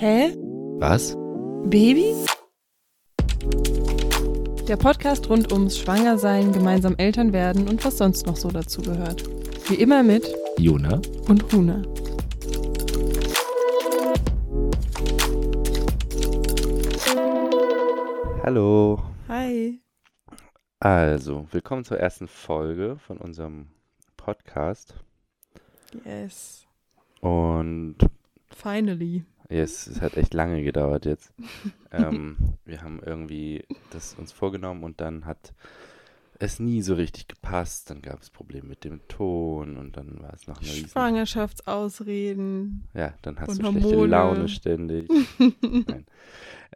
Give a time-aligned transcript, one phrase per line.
[0.00, 0.32] Hä?
[0.78, 1.14] Was?
[1.68, 2.14] Baby?
[4.66, 9.28] Der Podcast rund ums Schwangersein, gemeinsam Eltern werden und was sonst noch so dazu gehört.
[9.68, 11.02] Wie immer mit Jona?
[11.28, 11.82] und Huna.
[18.42, 19.02] Hallo.
[19.28, 19.82] Hi.
[20.78, 23.66] Also, willkommen zur ersten Folge von unserem
[24.16, 24.94] Podcast.
[26.06, 26.66] Yes.
[27.20, 27.96] Und
[28.48, 29.26] Finally.
[29.50, 31.32] Yes, es hat echt lange gedauert jetzt.
[31.92, 35.52] ähm, wir haben irgendwie das uns vorgenommen und dann hat
[36.38, 37.90] es nie so richtig gepasst.
[37.90, 40.68] Dann gab es Probleme mit dem Ton und dann war es noch eine.
[40.68, 42.88] Schwangerschaftsausreden.
[42.94, 44.06] Ja, dann hast du schlechte Hormone.
[44.06, 45.10] Laune ständig.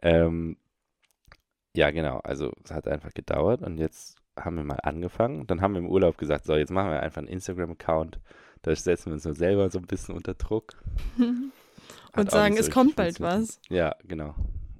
[0.01, 0.57] Ähm,
[1.75, 2.19] ja, genau.
[2.19, 5.47] Also es hat einfach gedauert und jetzt haben wir mal angefangen.
[5.47, 8.19] Dann haben wir im Urlaub gesagt, so, jetzt machen wir einfach einen Instagram-Account.
[8.61, 10.73] Da setzen wir uns nur selber so ein bisschen unter Druck.
[12.15, 13.59] Und sagen, es kommt bald was.
[13.69, 14.35] Ja, genau.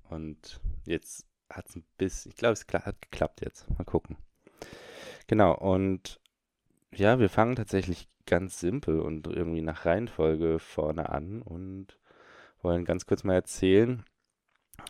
[0.10, 3.70] Und jetzt hat es ein bisschen, ich glaube, es hat geklappt jetzt.
[3.78, 4.18] Mal gucken.
[5.28, 6.20] Genau, und
[6.94, 12.00] ja, wir fangen tatsächlich ganz simpel und irgendwie nach Reihenfolge vorne an und
[12.62, 14.04] wollen ganz kurz mal erzählen,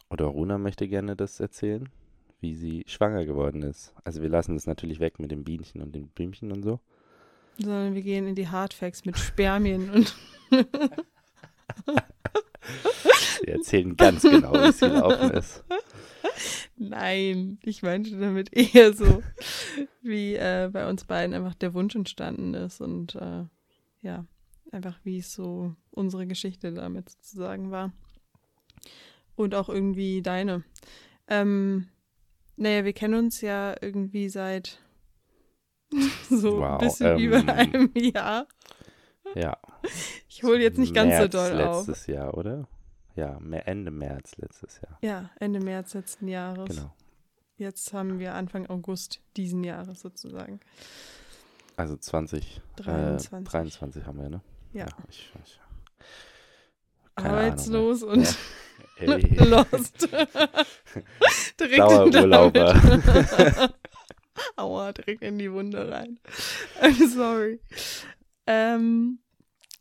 [0.09, 1.89] oder Runa möchte gerne das erzählen,
[2.39, 3.93] wie sie schwanger geworden ist.
[4.03, 6.79] Also wir lassen das natürlich weg mit dem Bienchen und den Blümchen und so.
[7.57, 10.15] Sondern wir gehen in die Hardfacts mit Spermien und
[13.41, 15.63] Sie erzählen ganz genau, wie es gelaufen ist.
[16.77, 19.23] Nein, ich meinte damit eher so,
[20.01, 23.45] wie äh, bei uns beiden einfach der Wunsch entstanden ist und äh,
[24.01, 24.25] ja,
[24.71, 27.93] einfach wie es so unsere Geschichte damit sozusagen war.
[29.35, 30.63] Und auch irgendwie deine.
[31.27, 31.87] Ähm,
[32.55, 34.79] naja, wir kennen uns ja irgendwie seit
[36.29, 38.47] so Wow, ein bisschen ähm, über einem Jahr.
[39.35, 39.57] Ja.
[40.35, 41.87] Ich hole jetzt nicht ganz so März doll auf.
[41.87, 42.67] letztes Jahr, oder?
[43.15, 44.97] Ja, Ende März letztes Jahr.
[45.01, 46.67] Ja, Ende März letzten Jahres.
[46.67, 46.93] Genau.
[47.55, 50.59] Jetzt haben wir Anfang August diesen Jahres sozusagen.
[51.77, 53.31] Also 20, 23.
[53.31, 54.41] Äh, 23 haben wir, ne?
[54.73, 54.87] Ja.
[55.09, 55.59] ich, ich,
[57.15, 58.09] keine Ahnung Arbeitslos mehr.
[58.11, 58.37] und
[58.99, 59.17] Ja.
[59.45, 60.09] Lost.
[61.59, 63.73] direkt Dauerurlauber.
[64.57, 66.19] Aua, direkt in die Wunde rein.
[66.81, 67.61] I'm sorry.
[68.47, 69.19] Ähm,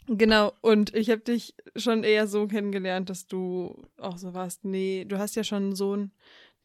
[0.07, 4.65] genau, und ich habe dich schon eher so kennengelernt, dass du auch so warst.
[4.65, 6.13] Nee, du hast ja schon einen Sohn,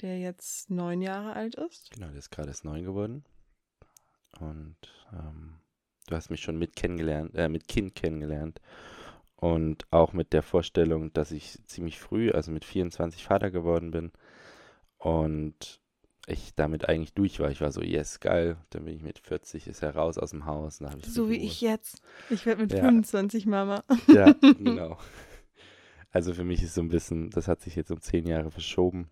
[0.01, 1.91] der jetzt neun Jahre alt ist.
[1.91, 3.23] Genau, der ist gerade erst neun geworden.
[4.39, 4.77] Und
[5.13, 5.55] ähm,
[6.07, 8.61] du hast mich schon mit kennengelernt, äh, mit Kind kennengelernt.
[9.35, 14.11] Und auch mit der Vorstellung, dass ich ziemlich früh, also mit 24 Vater geworden bin.
[14.97, 15.78] Und
[16.31, 17.49] ich damit eigentlich durch war.
[17.51, 18.57] Ich war so, yes, geil.
[18.69, 20.77] Dann bin ich mit 40, ist er raus aus dem Haus.
[21.03, 21.45] So wie Ruhe.
[21.45, 22.01] ich jetzt.
[22.29, 22.79] Ich werde mit Ja.
[22.81, 23.83] 25 Mama.
[24.07, 24.97] Ja, genau.
[26.11, 29.09] Also für mich ist so ein bisschen, das hat sich jetzt um zehn Jahre verschoben.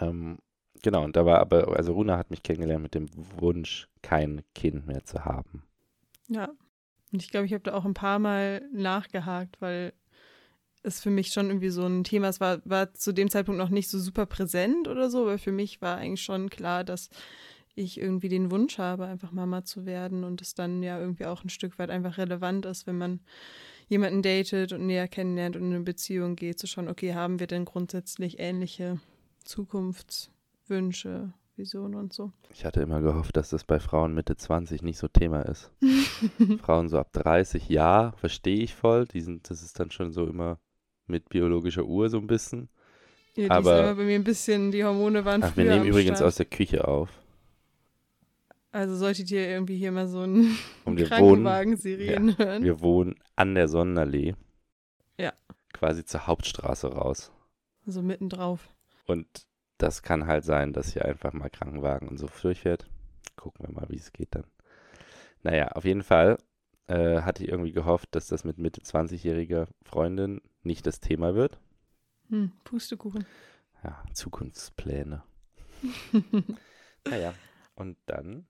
[0.00, 0.38] Ähm,
[0.82, 4.86] genau, und da war aber, also Runa hat mich kennengelernt mit dem Wunsch, kein Kind
[4.86, 5.64] mehr zu haben.
[6.28, 6.48] Ja.
[7.12, 9.92] Und ich glaube, ich habe da auch ein paar Mal nachgehakt, weil
[10.82, 13.68] es für mich schon irgendwie so ein Thema, es war, war zu dem Zeitpunkt noch
[13.68, 17.10] nicht so super präsent oder so, aber für mich war eigentlich schon klar, dass
[17.74, 21.44] ich irgendwie den Wunsch habe, einfach Mama zu werden und es dann ja irgendwie auch
[21.44, 23.20] ein Stück weit einfach relevant ist, wenn man
[23.88, 27.46] jemanden datet und näher kennenlernt und in eine Beziehung geht, zu schauen, okay, haben wir
[27.46, 29.00] denn grundsätzlich ähnliche
[29.44, 32.32] Zukunftswünsche, Visionen und so.
[32.52, 35.72] Ich hatte immer gehofft, dass das bei Frauen Mitte 20 nicht so Thema ist.
[36.60, 39.06] Frauen so ab 30, ja, verstehe ich voll.
[39.06, 40.58] Die sind, das ist dann schon so immer
[41.08, 42.68] mit biologischer Uhr so ein bisschen.
[43.34, 46.28] Ja, Aber- bei mir ein bisschen, die Hormone waren Ach, wir nehmen übrigens Start.
[46.28, 47.08] aus der Küche auf.
[48.70, 52.64] Also solltet ihr irgendwie hier mal so einen wohnen, Krankenwagen-Sirenen hören.
[52.64, 54.34] wir wohnen an der Sonnenallee.
[55.18, 55.32] Ja.
[55.72, 57.32] Quasi zur Hauptstraße raus.
[57.86, 58.68] So mitten drauf.
[59.06, 59.26] Und
[59.78, 62.86] das kann halt sein, dass hier einfach mal Krankenwagen und so durchfährt.
[63.36, 64.44] Gucken wir mal, wie es geht dann.
[65.42, 66.36] Naja, auf jeden Fall
[66.88, 71.58] äh, hatte ich irgendwie gehofft, dass das mit Mitte 20-jähriger Freundin nicht das Thema wird.
[72.28, 73.24] Hm, Pustekuchen.
[73.84, 75.22] Ja, Zukunftspläne.
[77.08, 77.32] Naja,
[77.74, 78.46] und dann,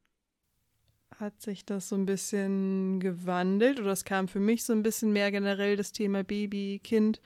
[1.21, 5.13] Hat sich das so ein bisschen gewandelt oder es kam für mich so ein bisschen
[5.13, 7.21] mehr generell das Thema Baby, Kind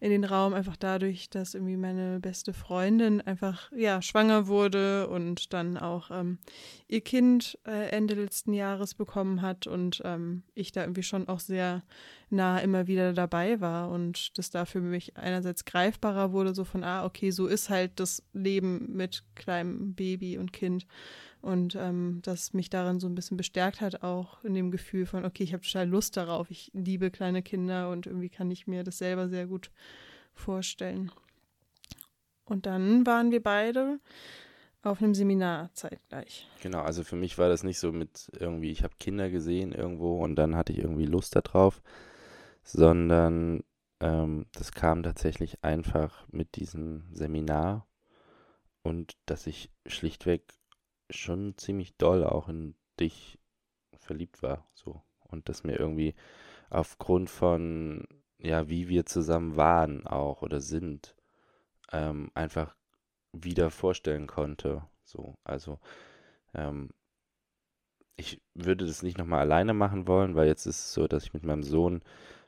[0.00, 5.54] in den Raum, einfach dadurch, dass irgendwie meine beste Freundin einfach, ja, schwanger wurde und
[5.54, 6.36] dann auch ähm,
[6.88, 11.40] ihr Kind äh, Ende letzten Jahres bekommen hat und ähm, ich da irgendwie schon auch
[11.40, 11.82] sehr
[12.28, 16.84] nah immer wieder dabei war und das da für mich einerseits greifbarer wurde, so von,
[16.84, 20.86] ah, okay, so ist halt das Leben mit kleinem Baby und Kind
[21.40, 25.24] und ähm, das mich darin so ein bisschen bestärkt hat, auch in dem Gefühl von,
[25.24, 28.84] okay, ich habe total Lust darauf, ich liebe kleine Kinder und irgendwie kann ich mir
[28.84, 29.70] das selber sehr gut
[30.34, 31.10] vorstellen.
[32.44, 34.00] Und dann waren wir beide
[34.82, 36.48] auf einem Seminar zeitgleich.
[36.62, 40.22] Genau, also für mich war das nicht so mit irgendwie, ich habe Kinder gesehen irgendwo
[40.22, 41.82] und dann hatte ich irgendwie Lust darauf,
[42.62, 43.62] sondern
[44.00, 47.86] ähm, das kam tatsächlich einfach mit diesem Seminar
[48.82, 50.57] und dass ich schlichtweg
[51.10, 53.38] schon ziemlich doll auch in dich
[53.98, 56.14] verliebt war, so und dass mir irgendwie
[56.70, 58.06] aufgrund von
[58.38, 61.14] ja, wie wir zusammen waren auch oder sind,
[61.92, 62.76] ähm, einfach
[63.32, 64.82] wieder vorstellen konnte.
[65.04, 65.78] So, also
[66.54, 66.90] ähm,
[68.16, 71.34] ich würde das nicht nochmal alleine machen wollen, weil jetzt ist es so, dass ich
[71.34, 72.02] mit meinem Sohn,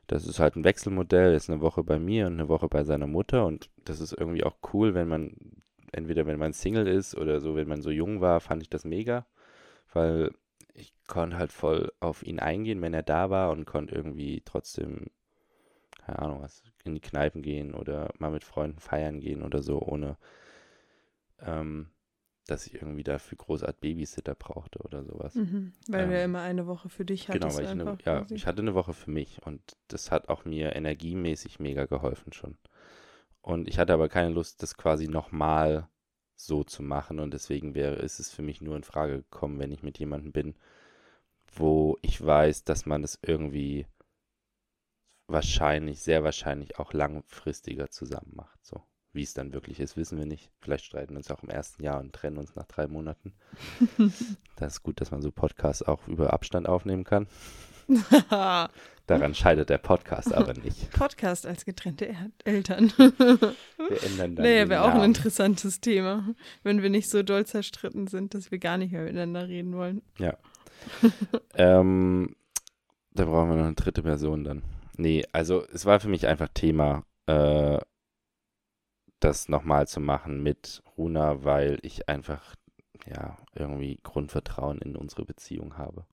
[0.07, 3.07] das ist halt ein Wechselmodell, ist eine Woche bei mir und eine Woche bei seiner
[3.07, 5.60] Mutter und das ist irgendwie auch cool, wenn man,
[5.91, 8.85] entweder wenn man Single ist oder so, wenn man so jung war, fand ich das
[8.85, 9.25] mega,
[9.93, 10.31] weil
[10.73, 15.07] ich konnte halt voll auf ihn eingehen, wenn er da war und konnte irgendwie trotzdem
[16.05, 19.81] keine Ahnung, was, in die Kneipen gehen oder mal mit Freunden feiern gehen oder so,
[19.81, 20.17] ohne
[21.39, 21.89] ähm,
[22.47, 25.35] dass ich irgendwie dafür großartig Babysitter brauchte oder sowas.
[25.35, 27.43] Mhm, weil ähm, du ja immer eine Woche für dich hattest.
[27.43, 30.43] Genau, weil ich eine, ja, ich hatte eine Woche für mich und das hat auch
[30.43, 32.57] mir energiemäßig mega geholfen schon.
[33.41, 35.87] Und ich hatte aber keine Lust, das quasi nochmal
[36.35, 39.71] so zu machen und deswegen wäre ist es für mich nur in Frage gekommen, wenn
[39.71, 40.55] ich mit jemandem bin,
[41.53, 43.85] wo ich weiß, dass man es irgendwie
[45.27, 48.65] wahrscheinlich, sehr wahrscheinlich auch langfristiger zusammen macht.
[48.65, 48.83] So.
[49.13, 50.51] Wie es dann wirklich ist, wissen wir nicht.
[50.59, 53.33] Vielleicht streiten wir uns auch im ersten Jahr und trennen uns nach drei Monaten.
[54.55, 57.27] das ist gut, dass man so Podcasts auch über Abstand aufnehmen kann.
[59.07, 60.91] Daran scheidet der Podcast aber nicht.
[60.93, 62.93] Podcast als getrennte er Eltern.
[62.97, 64.45] wir ändern dann.
[64.45, 66.33] Naja, wäre auch ein interessantes Thema,
[66.63, 70.01] wenn wir nicht so doll zerstritten sind, dass wir gar nicht mehr miteinander reden wollen.
[70.17, 70.37] Ja.
[71.55, 72.35] ähm,
[73.13, 74.63] da brauchen wir noch eine dritte Person dann.
[74.97, 77.79] Nee, also es war für mich einfach Thema, äh,
[79.19, 82.55] das nochmal zu machen mit Runa, weil ich einfach,
[83.05, 86.05] ja, irgendwie Grundvertrauen in unsere Beziehung habe.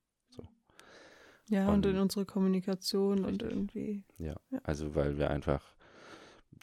[1.48, 3.42] Ja, und, und in unsere Kommunikation richtig.
[3.42, 4.02] und irgendwie.
[4.18, 5.62] Ja, ja, also weil wir einfach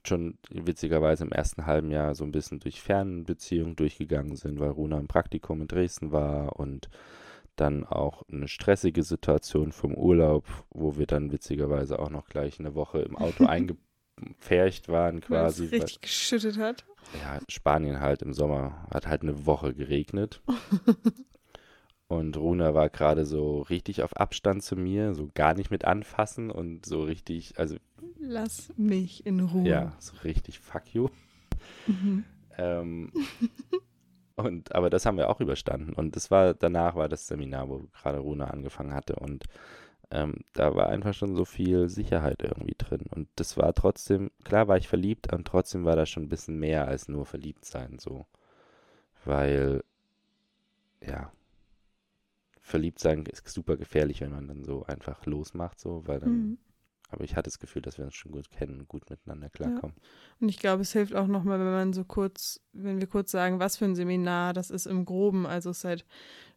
[0.08, 5.00] schon witzigerweise im ersten halben Jahr so ein bisschen durch Fernbeziehungen durchgegangen sind, weil Runa
[5.00, 6.90] im Praktikum in Dresden war und
[7.56, 12.76] dann auch eine stressige Situation vom Urlaub, wo wir dann witzigerweise auch noch gleich eine
[12.76, 15.72] Woche im Auto eingepfercht waren quasi.
[15.72, 16.86] Weil richtig geschüttet hat.
[17.22, 20.42] Ja, Spanien halt im Sommer hat halt eine Woche geregnet.
[22.08, 26.52] und Runa war gerade so richtig auf Abstand zu mir, so gar nicht mit anfassen
[26.52, 27.78] und so richtig, also.
[28.20, 29.68] Lass mich in Ruhe.
[29.68, 31.10] Ja, so richtig fuck you.
[31.88, 32.24] Mhm.
[32.58, 33.12] Ähm,
[34.36, 35.94] und, aber das haben wir auch überstanden.
[35.94, 39.16] Und das war, danach war das Seminar, wo gerade Runa angefangen hatte.
[39.16, 39.46] Und
[40.12, 43.06] ähm, da war einfach schon so viel Sicherheit irgendwie drin.
[43.10, 46.60] Und das war trotzdem, klar war ich verliebt, und trotzdem war das schon ein bisschen
[46.60, 48.28] mehr als nur verliebt sein, so.
[49.24, 49.84] Weil,
[51.02, 51.32] ja,
[52.66, 56.58] verliebt sein ist super gefährlich, wenn man dann so einfach losmacht, so, weil dann mhm.
[57.10, 59.96] Aber ich hatte das Gefühl, dass wir uns schon gut kennen gut miteinander klarkommen.
[59.96, 60.08] Ja.
[60.42, 63.60] Und ich glaube, es hilft auch nochmal, wenn man so kurz, wenn wir kurz sagen,
[63.60, 65.46] was für ein Seminar das ist im Groben.
[65.46, 66.06] Also es ist halt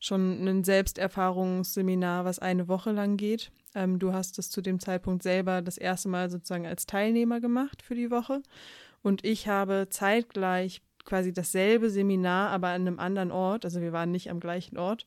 [0.00, 3.52] schon ein Selbsterfahrungsseminar, was eine Woche lang geht.
[3.75, 7.82] Ähm, du hast es zu dem Zeitpunkt selber das erste Mal sozusagen als Teilnehmer gemacht
[7.82, 8.43] für die Woche.
[9.03, 14.12] Und ich habe zeitgleich quasi dasselbe Seminar, aber an einem anderen Ort, also wir waren
[14.12, 15.06] nicht am gleichen Ort,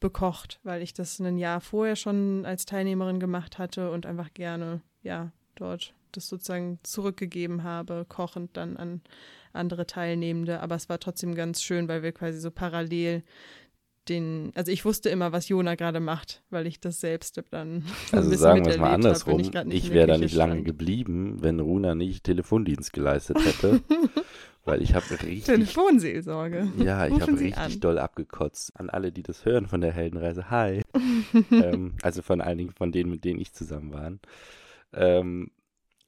[0.00, 4.80] bekocht, weil ich das ein Jahr vorher schon als Teilnehmerin gemacht hatte und einfach gerne,
[5.02, 9.02] ja, dort das sozusagen zurückgegeben habe, kochend dann an
[9.52, 10.60] andere Teilnehmende.
[10.60, 13.22] Aber es war trotzdem ganz schön, weil wir quasi so parallel
[14.08, 18.16] den, also ich wusste immer, was Jona gerade macht, weil ich das selbst dann so
[18.16, 21.94] also sagen wir es mal andersrum, ich, ich wäre da nicht lange geblieben, wenn Runa
[21.94, 23.80] nicht Telefondienst geleistet hätte
[24.64, 25.44] Weil ich habe richtig.
[25.44, 26.72] Telefonseelsorge.
[26.78, 27.80] Ja, ich habe richtig an.
[27.80, 28.78] doll abgekotzt.
[28.78, 30.50] An alle, die das hören von der Heldenreise.
[30.50, 30.82] Hi.
[31.50, 34.12] ähm, also von allen Dingen, von denen, mit denen ich zusammen war.
[34.92, 35.50] Ähm,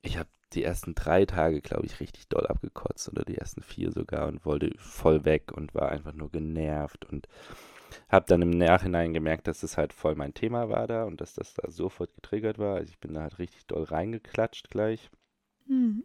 [0.03, 3.09] ich habe die ersten drei Tage, glaube ich, richtig doll abgekotzt.
[3.09, 4.29] Oder die ersten vier sogar.
[4.29, 7.05] Und wollte voll weg und war einfach nur genervt.
[7.07, 7.27] Und
[8.09, 11.05] habe dann im Nachhinein gemerkt, dass das halt voll mein Thema war da.
[11.05, 12.77] Und dass das da sofort getriggert war.
[12.77, 15.11] Also ich bin da halt richtig doll reingeklatscht gleich.
[15.67, 16.05] Mhm.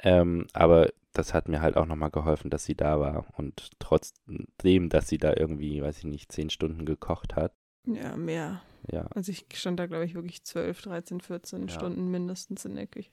[0.00, 3.26] Ähm, aber das hat mir halt auch nochmal geholfen, dass sie da war.
[3.36, 7.54] Und trotzdem, dass sie da irgendwie, weiß ich nicht, zehn Stunden gekocht hat.
[7.86, 8.62] Ja, mehr.
[8.90, 9.06] Ja.
[9.14, 11.68] Also ich stand da, glaube ich, wirklich 12, 13, 14 ja.
[11.68, 13.10] Stunden mindestens in der Küche.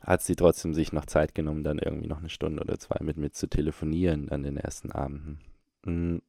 [0.00, 3.16] Hat sie trotzdem sich noch Zeit genommen, dann irgendwie noch eine Stunde oder zwei mit
[3.16, 5.40] mir zu telefonieren an den ersten Abenden.
[5.84, 6.22] Mhm.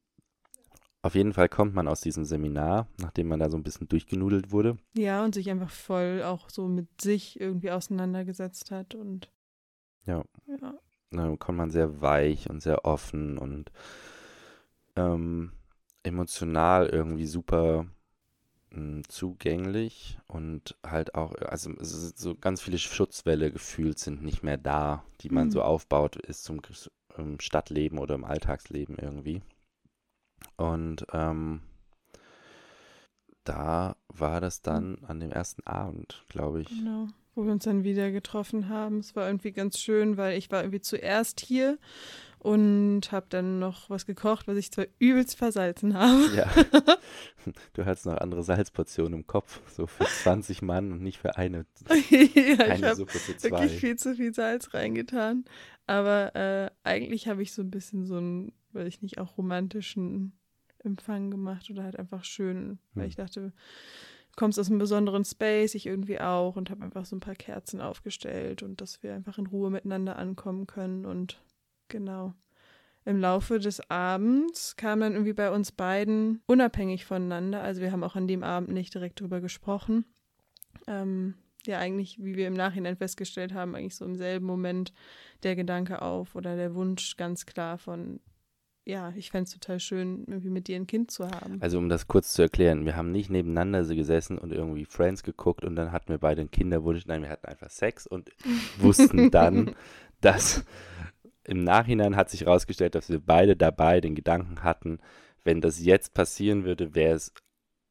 [1.02, 4.52] Auf jeden Fall kommt man aus diesem Seminar, nachdem man da so ein bisschen durchgenudelt
[4.52, 4.76] wurde.
[4.94, 9.30] Ja, und sich einfach voll auch so mit sich irgendwie auseinandergesetzt hat und
[10.04, 10.24] Ja.
[10.46, 10.74] Ja.
[11.12, 13.72] Da kommt man sehr weich und sehr offen und
[14.96, 15.52] ähm,
[16.02, 17.86] emotional irgendwie super
[18.70, 25.04] mh, zugänglich und halt auch, also so ganz viele Schutzwelle gefühlt sind nicht mehr da,
[25.20, 25.50] die man Mhm.
[25.50, 26.60] so aufbaut, ist zum
[27.16, 29.42] im Stadtleben oder im Alltagsleben irgendwie.
[30.56, 31.60] Und ähm,
[33.44, 36.68] da war das dann an dem ersten Abend, glaube ich.
[36.68, 38.98] Genau, wo wir uns dann wieder getroffen haben.
[38.98, 41.78] Es war irgendwie ganz schön, weil ich war irgendwie zuerst hier
[42.38, 46.22] und habe dann noch was gekocht, was ich zwar übelst versalzen habe.
[46.34, 46.50] Ja.
[47.72, 51.64] Du hattest noch andere Salzportionen im Kopf, so für 20 Mann und nicht für eine,
[51.88, 53.50] ja, ich eine habe Suppe für zwei.
[53.50, 55.46] wirklich viel zu viel Salz reingetan.
[55.86, 60.32] Aber äh, eigentlich habe ich so ein bisschen so einen, weiß ich nicht, auch romantischen
[60.82, 63.08] Empfang gemacht oder halt einfach schön, weil Hm.
[63.08, 63.52] ich dachte, du
[64.36, 67.80] kommst aus einem besonderen Space, ich irgendwie auch und habe einfach so ein paar Kerzen
[67.80, 71.40] aufgestellt und dass wir einfach in Ruhe miteinander ankommen können und
[71.88, 72.34] genau.
[73.06, 78.04] Im Laufe des Abends kam dann irgendwie bei uns beiden unabhängig voneinander, also wir haben
[78.04, 80.04] auch an dem Abend nicht direkt drüber gesprochen,
[80.86, 81.34] ähm,
[81.66, 84.92] ja eigentlich, wie wir im Nachhinein festgestellt haben, eigentlich so im selben Moment
[85.42, 88.20] der Gedanke auf oder der Wunsch ganz klar von,
[88.84, 91.60] ja, ich fände es total schön, irgendwie mit dir ein Kind zu haben.
[91.60, 95.22] Also um das kurz zu erklären, wir haben nicht nebeneinander so gesessen und irgendwie Friends
[95.22, 97.06] geguckt und dann hatten wir beide einen Kinderwunsch.
[97.06, 98.30] Nein, wir hatten einfach Sex und
[98.78, 99.74] wussten dann,
[100.20, 100.64] dass
[101.44, 104.98] im Nachhinein hat sich herausgestellt, dass wir beide dabei den Gedanken hatten,
[105.44, 107.32] wenn das jetzt passieren würde, wäre es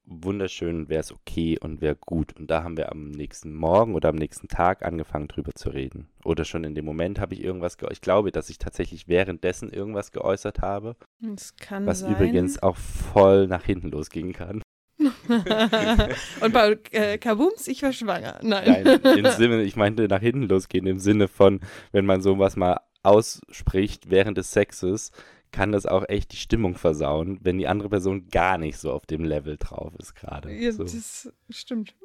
[0.09, 2.33] wunderschön, wäre es okay und wäre gut.
[2.33, 6.09] Und da haben wir am nächsten Morgen oder am nächsten Tag angefangen drüber zu reden.
[6.23, 7.97] Oder schon in dem Moment habe ich irgendwas geäußert.
[7.97, 12.11] Ich glaube, dass ich tatsächlich währenddessen irgendwas geäußert habe, Das kann was sein.
[12.13, 14.61] übrigens auch voll nach hinten losgehen kann.
[16.41, 18.39] und bei äh, Kabums, ich war schwanger.
[18.41, 18.83] Nein.
[18.83, 21.61] Nein, im Sinne, ich meinte nach hinten losgehen, im Sinne von,
[21.93, 25.11] wenn man sowas mal ausspricht während des Sexes,
[25.51, 29.05] kann das auch echt die Stimmung versauen, wenn die andere Person gar nicht so auf
[29.05, 30.53] dem Level drauf ist gerade.
[30.53, 30.83] ja, so.
[30.83, 31.95] das stimmt.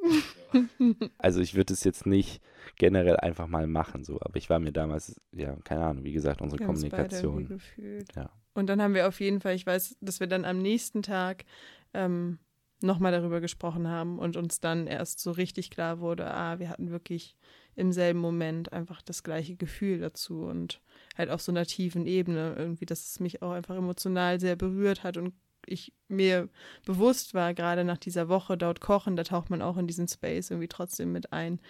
[1.19, 2.41] Also ich würde es jetzt nicht
[2.77, 6.41] generell einfach mal machen, so, aber ich war mir damals, ja, keine Ahnung, wie gesagt,
[6.41, 7.49] unsere Wir Kommunikation.
[7.49, 8.15] gefühlt.
[8.15, 8.31] Ja.
[8.55, 11.45] Und dann haben wir auf jeden Fall, ich weiß, dass wir dann am nächsten Tag
[11.93, 12.39] ähm,
[12.81, 16.91] nochmal darüber gesprochen haben und uns dann erst so richtig klar wurde, ah, wir hatten
[16.91, 17.37] wirklich
[17.75, 20.81] im selben Moment einfach das gleiche Gefühl dazu und
[21.17, 25.05] halt auf so einer tiefen Ebene irgendwie, dass es mich auch einfach emotional sehr berührt
[25.05, 25.35] hat und
[25.67, 26.49] ich mir
[26.85, 30.51] bewusst war, gerade nach dieser Woche dort kochen, da taucht man auch in diesen Space
[30.51, 31.61] irgendwie trotzdem mit ein,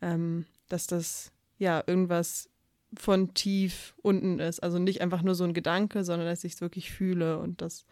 [0.00, 2.50] ähm, dass das ja irgendwas
[2.96, 4.60] von tief unten ist.
[4.60, 7.86] Also nicht einfach nur so ein Gedanke, sondern dass ich es wirklich fühle und dass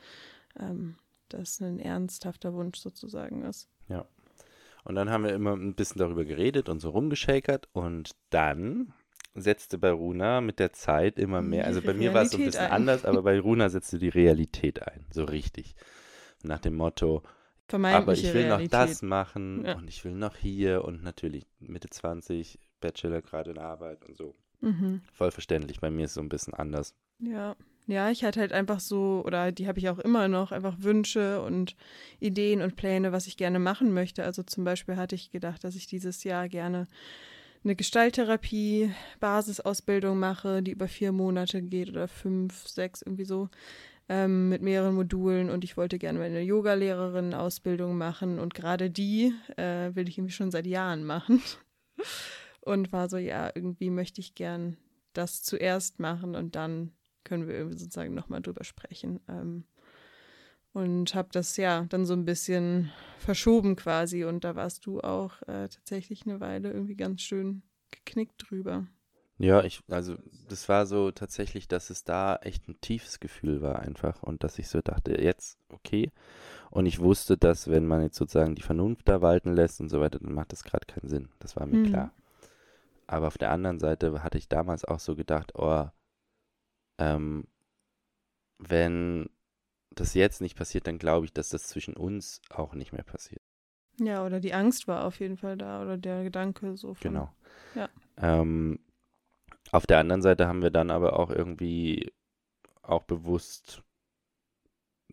[0.59, 0.97] ähm,
[1.29, 3.69] das ein ernsthafter Wunsch sozusagen ist.
[4.85, 8.93] Und dann haben wir immer ein bisschen darüber geredet und so rumgeschakert und dann
[9.37, 12.45] setzte bei Runa mit der Zeit immer mehr, also bei mir war es so ein
[12.45, 12.71] bisschen ein.
[12.73, 15.75] anders, aber bei Runa setzte die Realität ein, so richtig.
[16.43, 17.23] Nach dem Motto,
[17.71, 18.73] aber ich will Realität.
[18.73, 19.77] noch das machen Ja.
[19.77, 24.35] und ich will noch hier und natürlich Mitte 20, Bachelor gerade in Arbeit und so.
[24.61, 25.01] Mhm.
[25.13, 26.95] Voll verständlich, bei mir ist es so ein bisschen anders.
[27.19, 27.57] Ja.
[27.89, 31.41] Ja, ich hatte halt einfach so, oder die habe ich auch immer noch, einfach Wünsche
[31.41, 31.77] und
[32.19, 34.25] Ideen und Pläne, was ich gerne machen möchte.
[34.25, 36.89] Also zum Beispiel hatte ich gedacht, dass ich dieses Jahr gerne
[37.67, 43.49] eine Gestalttherapie, Basisausbildung mache, die über vier Monate geht oder fünf, sechs, irgendwie so,
[44.09, 45.51] ähm, mit mehreren Modulen.
[45.51, 48.39] Und ich wollte gerne meine Yoga-Lehrerin-Ausbildung machen.
[48.39, 51.43] Und gerade die äh, will ich irgendwie schon seit Jahren machen.
[52.61, 54.77] Und war so, ja, irgendwie möchte ich gern
[55.13, 56.93] das zuerst machen und dann
[57.23, 59.21] können wir irgendwie sozusagen nochmal drüber sprechen.
[59.29, 59.65] Ähm,
[60.77, 64.25] und habe das ja dann so ein bisschen verschoben quasi.
[64.25, 68.87] Und da warst du auch äh, tatsächlich eine Weile irgendwie ganz schön geknickt drüber.
[69.39, 70.17] Ja, ich, also
[70.49, 74.59] das war so tatsächlich, dass es da echt ein tiefes Gefühl war einfach und dass
[74.59, 76.11] ich so dachte, jetzt okay.
[76.71, 80.03] Und ich wusste, dass wenn man jetzt sozusagen die Vernunft da walten lässt und so
[80.03, 81.31] weiter, dann macht das gerade keinen Sinn.
[81.39, 81.85] Das war mir Mhm.
[81.85, 82.13] klar.
[83.07, 85.89] Aber auf der anderen Seite hatte ich damals auch so gedacht, oh,
[86.99, 87.47] ähm,
[88.59, 89.31] wenn
[90.01, 93.43] das jetzt nicht passiert, dann glaube ich, dass das zwischen uns auch nicht mehr passiert.
[93.99, 97.15] Ja, oder die Angst war auf jeden Fall da oder der Gedanke so von.
[97.15, 97.33] Genau.
[97.75, 97.89] Ja.
[98.19, 98.81] Ähm,
[99.73, 102.13] auf der anderen Seite haben wir dann aber auch irgendwie
[102.83, 103.83] auch bewusst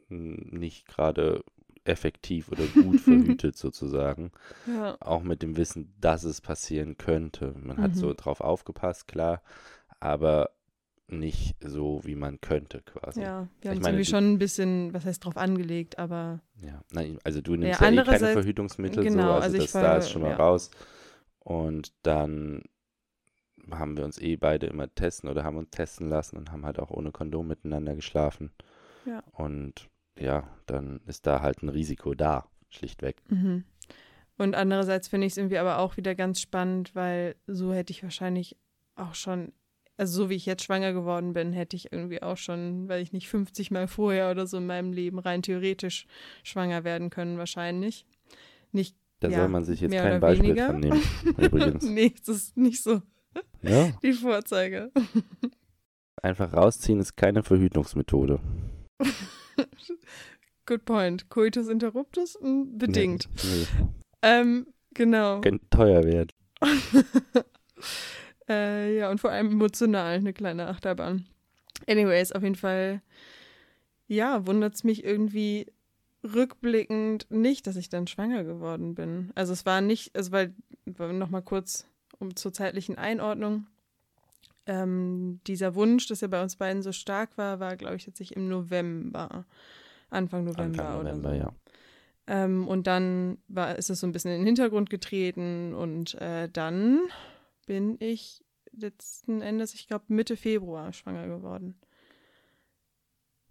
[0.09, 1.43] nicht gerade
[1.85, 4.31] effektiv oder gut verhütet sozusagen.
[4.65, 7.55] Ja, Auch mit dem Wissen, dass es passieren könnte.
[7.61, 8.15] Man hat so Mhm.
[8.15, 9.41] drauf aufgepasst, klar,
[9.99, 10.51] aber
[11.19, 13.21] nicht so, wie man könnte quasi.
[13.21, 13.47] ja.
[13.61, 17.17] Wir Ich haben meine, irgendwie schon ein bisschen, was heißt drauf angelegt, aber Ja, nein,
[17.23, 19.97] also du nimmst ja, eh keine Verhütungsmittel, so, genau, also, also ich das da war-
[19.97, 20.35] ist schon mal ja.
[20.37, 20.71] raus.
[21.39, 22.63] Und dann
[23.71, 26.79] haben wir uns eh beide immer testen oder haben uns testen lassen und haben halt
[26.79, 28.51] auch ohne Kondom miteinander geschlafen.
[29.05, 29.23] Ja.
[29.31, 29.89] Und
[30.19, 33.21] ja, dann ist da halt ein Risiko da, schlichtweg.
[33.29, 33.63] Mhm.
[34.37, 38.03] Und andererseits finde ich es irgendwie aber auch wieder ganz spannend, weil so hätte ich
[38.03, 38.57] wahrscheinlich
[38.95, 39.53] auch schon,
[39.97, 43.13] also so wie ich jetzt schwanger geworden bin, hätte ich irgendwie auch schon, weil ich
[43.13, 46.07] nicht 50 Mal vorher oder so in meinem Leben rein theoretisch
[46.43, 48.05] schwanger werden können, wahrscheinlich.
[48.71, 50.67] Nicht Da Ja, soll man sich jetzt kein Beispiel weniger.
[50.69, 51.01] dran nehmen,
[51.37, 51.83] übrigens.
[51.85, 53.01] nee, das ist nicht so
[53.61, 54.91] Ja, die Vorzeige.
[56.21, 58.39] einfach rausziehen ist keine Verhütungsmethode.
[60.65, 61.29] Good point.
[61.29, 62.37] Coitus interruptus?
[62.41, 63.27] Mm, Bedingt.
[63.43, 63.67] Nee,
[64.21, 65.35] Ähm, genau.
[65.35, 65.41] nee.
[65.41, 66.29] Könnte teuer werden.
[68.49, 71.25] Äh, ja, und vor allem emotional eine kleine Achterbahn.
[71.87, 73.01] Anyways, auf jeden Fall,
[74.07, 75.67] ja, wundert es mich irgendwie
[76.23, 79.31] rückblickend nicht, dass ich dann schwanger geworden bin.
[79.35, 80.53] Also es war nicht, also weil,
[80.85, 81.85] nochmal kurz
[82.19, 83.67] um zur zeitlichen Einordnung.
[84.65, 88.37] Ähm, dieser Wunsch, dass er bei uns beiden so stark war, war, glaube ich, tatsächlich
[88.37, 89.45] im November.
[90.09, 91.35] Anfang November Anfang oder November, so.
[91.35, 91.53] ja.
[92.27, 96.47] Ähm, und dann war, ist es so ein bisschen in den Hintergrund getreten und äh,
[96.47, 97.01] dann
[97.65, 101.75] bin ich letzten Endes, ich glaube Mitte Februar schwanger geworden.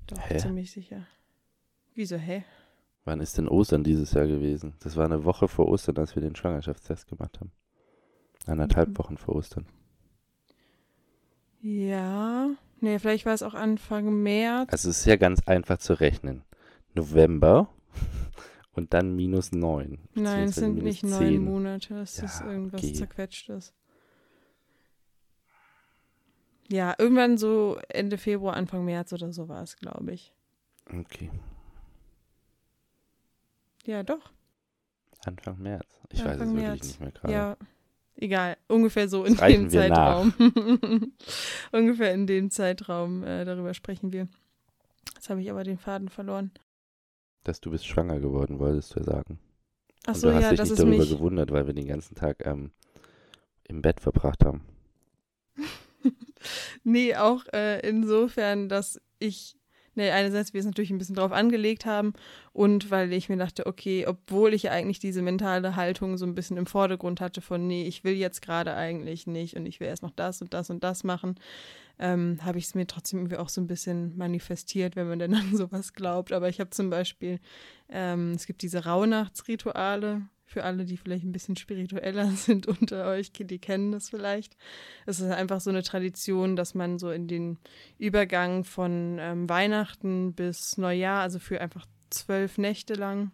[0.07, 0.38] Doch, Hä?
[0.38, 1.07] ziemlich sicher.
[1.95, 2.45] Wieso, hä?
[3.04, 4.75] Wann ist denn Ostern dieses Jahr gewesen?
[4.81, 7.52] Das war eine Woche vor Ostern, als wir den Schwangerschaftstest gemacht haben.
[8.47, 8.99] Anderthalb Mhm.
[8.99, 9.66] Wochen vor Ostern.
[11.61, 12.50] Ja,
[12.81, 14.73] nee, vielleicht war es auch Anfang März.
[14.73, 16.42] Also es ist ja ganz einfach zu rechnen.
[16.95, 17.69] November
[18.73, 19.99] und dann minus neun.
[20.14, 21.45] Nein, es sind nicht neun.
[21.45, 22.92] Monate, es Ja, ist irgendwas okay.
[22.95, 23.75] zerquetschtes.
[26.73, 30.33] Ja, irgendwann so Ende Februar, Anfang März oder so war es, glaube ich.
[30.87, 31.31] Okay,
[33.85, 34.33] Ja, doch.
[35.26, 36.00] Anfang März.
[36.11, 37.33] Ich weiß es Anfang wirklich nicht mehr gerade.
[37.33, 37.57] Ja,
[38.17, 38.57] egal.
[38.69, 40.33] Ungefähr so in dem wir Zeitraum.
[41.73, 44.28] ungefähr in dem Zeitraum, äh, darüber sprechen wir.
[45.15, 46.52] Jetzt habe ich aber den Faden verloren.
[47.45, 49.39] Dass du bist schwanger geworden, wolltest du sagen.
[50.06, 51.11] Ach und so, du hast ja, dich das nicht darüber mich.
[51.11, 52.73] gewundert, weil wir den ganzen Tag ähm,
[53.65, 54.63] im Bett verbracht haben.
[56.85, 59.57] Nee, auch äh, insofern, dass ich,
[59.95, 62.13] nee, einerseits wir es natürlich ein bisschen drauf angelegt haben
[62.52, 66.35] und weil ich mir dachte, okay, obwohl ich ja eigentlich diese mentale Haltung so ein
[66.35, 69.89] bisschen im Vordergrund hatte von, nee, ich will jetzt gerade eigentlich nicht und ich will
[69.89, 71.37] erst noch das und das und das machen,
[71.99, 75.35] ähm, habe ich es mir trotzdem irgendwie auch so ein bisschen manifestiert, wenn man denn
[75.35, 76.33] an sowas glaubt.
[76.33, 77.39] Aber ich habe zum Beispiel,
[77.89, 83.32] ähm, es gibt diese Rauhnachtsrituale, für alle, die vielleicht ein bisschen spiritueller sind unter euch,
[83.32, 84.56] die kennen das vielleicht.
[85.06, 87.58] Es ist einfach so eine Tradition, dass man so in den
[87.99, 93.32] Übergang von ähm, Weihnachten bis Neujahr, also für einfach zwölf Nächte lang,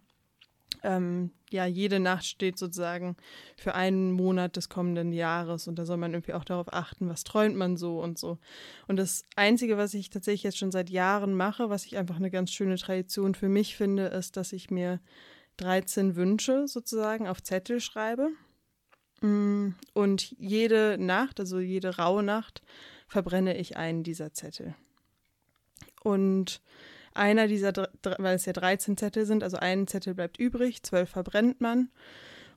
[0.82, 3.16] ähm, ja, jede Nacht steht sozusagen
[3.56, 7.24] für einen Monat des kommenden Jahres und da soll man irgendwie auch darauf achten, was
[7.24, 8.38] träumt man so und so.
[8.86, 12.30] Und das Einzige, was ich tatsächlich jetzt schon seit Jahren mache, was ich einfach eine
[12.30, 15.00] ganz schöne Tradition für mich finde, ist, dass ich mir
[15.58, 18.30] 13 Wünsche sozusagen auf Zettel schreibe.
[19.20, 22.62] Mm, Und jede Nacht, also jede raue Nacht,
[23.06, 24.74] verbrenne ich einen dieser Zettel.
[26.02, 26.62] Und
[27.14, 27.72] einer dieser,
[28.18, 31.90] weil es ja 13 Zettel sind, also ein Zettel bleibt übrig, zwölf verbrennt man.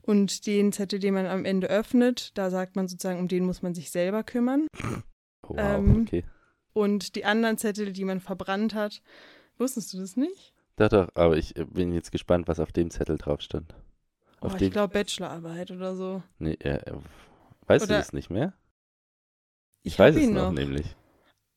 [0.04, 3.62] Und den Zettel, den man am Ende öffnet, da sagt man sozusagen, um den muss
[3.62, 4.68] man sich selber kümmern.
[5.44, 6.24] Oh, wow, Ähm, okay.
[6.74, 9.02] Und die anderen Zettel, die man verbrannt hat,
[9.58, 10.54] wusstest du das nicht?
[10.77, 13.75] Doch, doch, aber ich äh, bin jetzt gespannt, was auf dem Zettel drauf stand.
[14.41, 16.23] Oh, Auf ich glaube Bachelorarbeit oder so.
[16.39, 16.79] nee, äh,
[17.67, 18.53] weißt du Oder- das nicht mehr?
[19.84, 20.95] Ich, hab weiß es ihn noch, nämlich.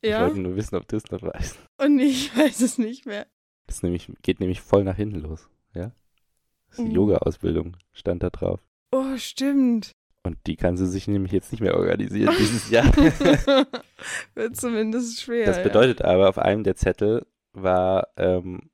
[0.02, 1.58] Ich Ja, wollte nur wissen, ob du es noch weißt.
[1.78, 3.26] und ich weiß es nicht mehr.
[3.66, 5.92] Das nämlich, geht nämlich voll nach hinten los, ja?
[6.68, 6.96] Das ist die Mhm.
[6.96, 8.60] Yoga-Ausbildung, stand da drauf.
[8.92, 9.92] Oh, stimmt.
[10.26, 12.86] Und die kann sie sich nämlich jetzt nicht mehr organisieren dieses Jahr.
[14.34, 15.46] Wird zumindest schwer.
[15.46, 18.73] Das bedeutet aber, auf einem der Zettel war, ähm, ja.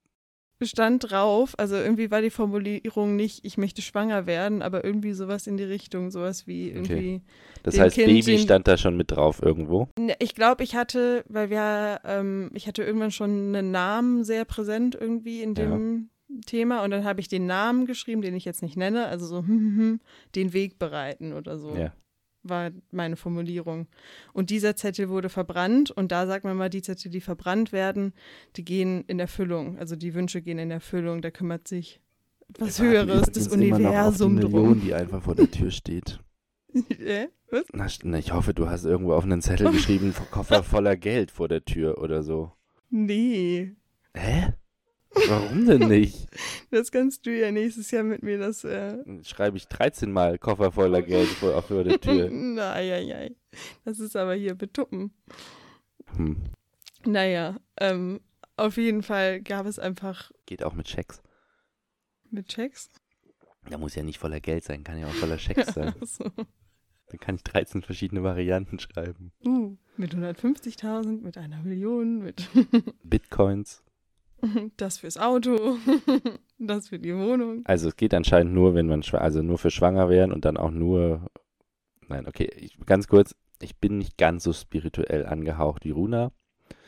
[0.67, 5.47] Stand drauf, also irgendwie war die Formulierung nicht, ich möchte schwanger werden, aber irgendwie sowas
[5.47, 7.23] in die Richtung, sowas wie irgendwie.
[7.63, 9.89] das Dem heißt, Kind Baby stand da schon mit drauf irgendwo.
[9.99, 14.45] Ne, Ich glaube, ich hatte, weil wir, ähm, ich hatte irgendwann schon einen Namen sehr
[14.45, 15.65] präsent irgendwie in Ja.
[15.65, 16.11] dem
[16.47, 19.39] Thema und dann habe ich den Namen geschrieben, den ich jetzt nicht nenne, also so
[19.39, 20.01] hm, hm, hm,
[20.37, 21.75] den Weg bereiten oder so.
[21.77, 21.93] Ja.
[22.43, 23.87] War meine Formulierung.
[24.33, 28.13] Und dieser Zettel wurde verbrannt und da sagt man mal, die Zettel, die verbrannt werden,
[28.57, 29.79] die gehen in Erfüllung.
[29.79, 31.23] Also die Wünsche gehen in Erfüllung.
[31.23, 32.01] Da kümmert sich
[32.59, 34.81] was Höheres, das Universum drum.
[34.81, 36.21] die einfach vor der Tür steht.
[37.01, 37.27] Äh?
[37.51, 37.99] Was?
[38.05, 41.65] Na, ich hoffe, du hast irgendwo auf einen Zettel geschrieben, Koffer voller Geld vor der
[41.65, 42.53] Tür oder so.
[42.91, 43.73] Nee.
[44.15, 44.53] Hä?
[45.29, 46.29] Warum denn nicht?
[46.71, 48.63] Das kannst du ja nächstes Jahr mit mir das.
[48.63, 48.99] Äh...
[49.25, 52.31] Schreibe ich 13 Mal Koffer voller Geld vor auf vor der Tür.
[52.33, 53.35] Nein,
[53.85, 55.13] Das ist aber hier betuppen.
[56.17, 56.37] Hm.
[57.05, 58.21] Naja, ähm,
[58.57, 61.21] auf jeden Fall gab es einfach Geht auch mit Schecks.
[62.31, 62.89] mit Checks.
[63.69, 65.93] Da muss ja nicht voller Geld sein, kann ja auch voller Schecks sein.
[66.03, 66.31] so,
[67.09, 69.33] Dann kann ich 13 verschiedene Varianten schreiben.
[69.45, 72.49] uh, mit 150.000, mit einer Million, mit
[73.03, 73.83] Bitcoins.
[74.77, 75.77] das fürs Auto,
[76.59, 77.63] das für die Wohnung.
[77.65, 80.71] Also es geht anscheinend nur, wenn man also nur für schwanger wären und dann auch
[80.71, 81.27] nur.
[82.09, 86.33] Nein, okay, ich, ganz kurz, ich bin nicht ganz so spirituell angehaucht wie Runa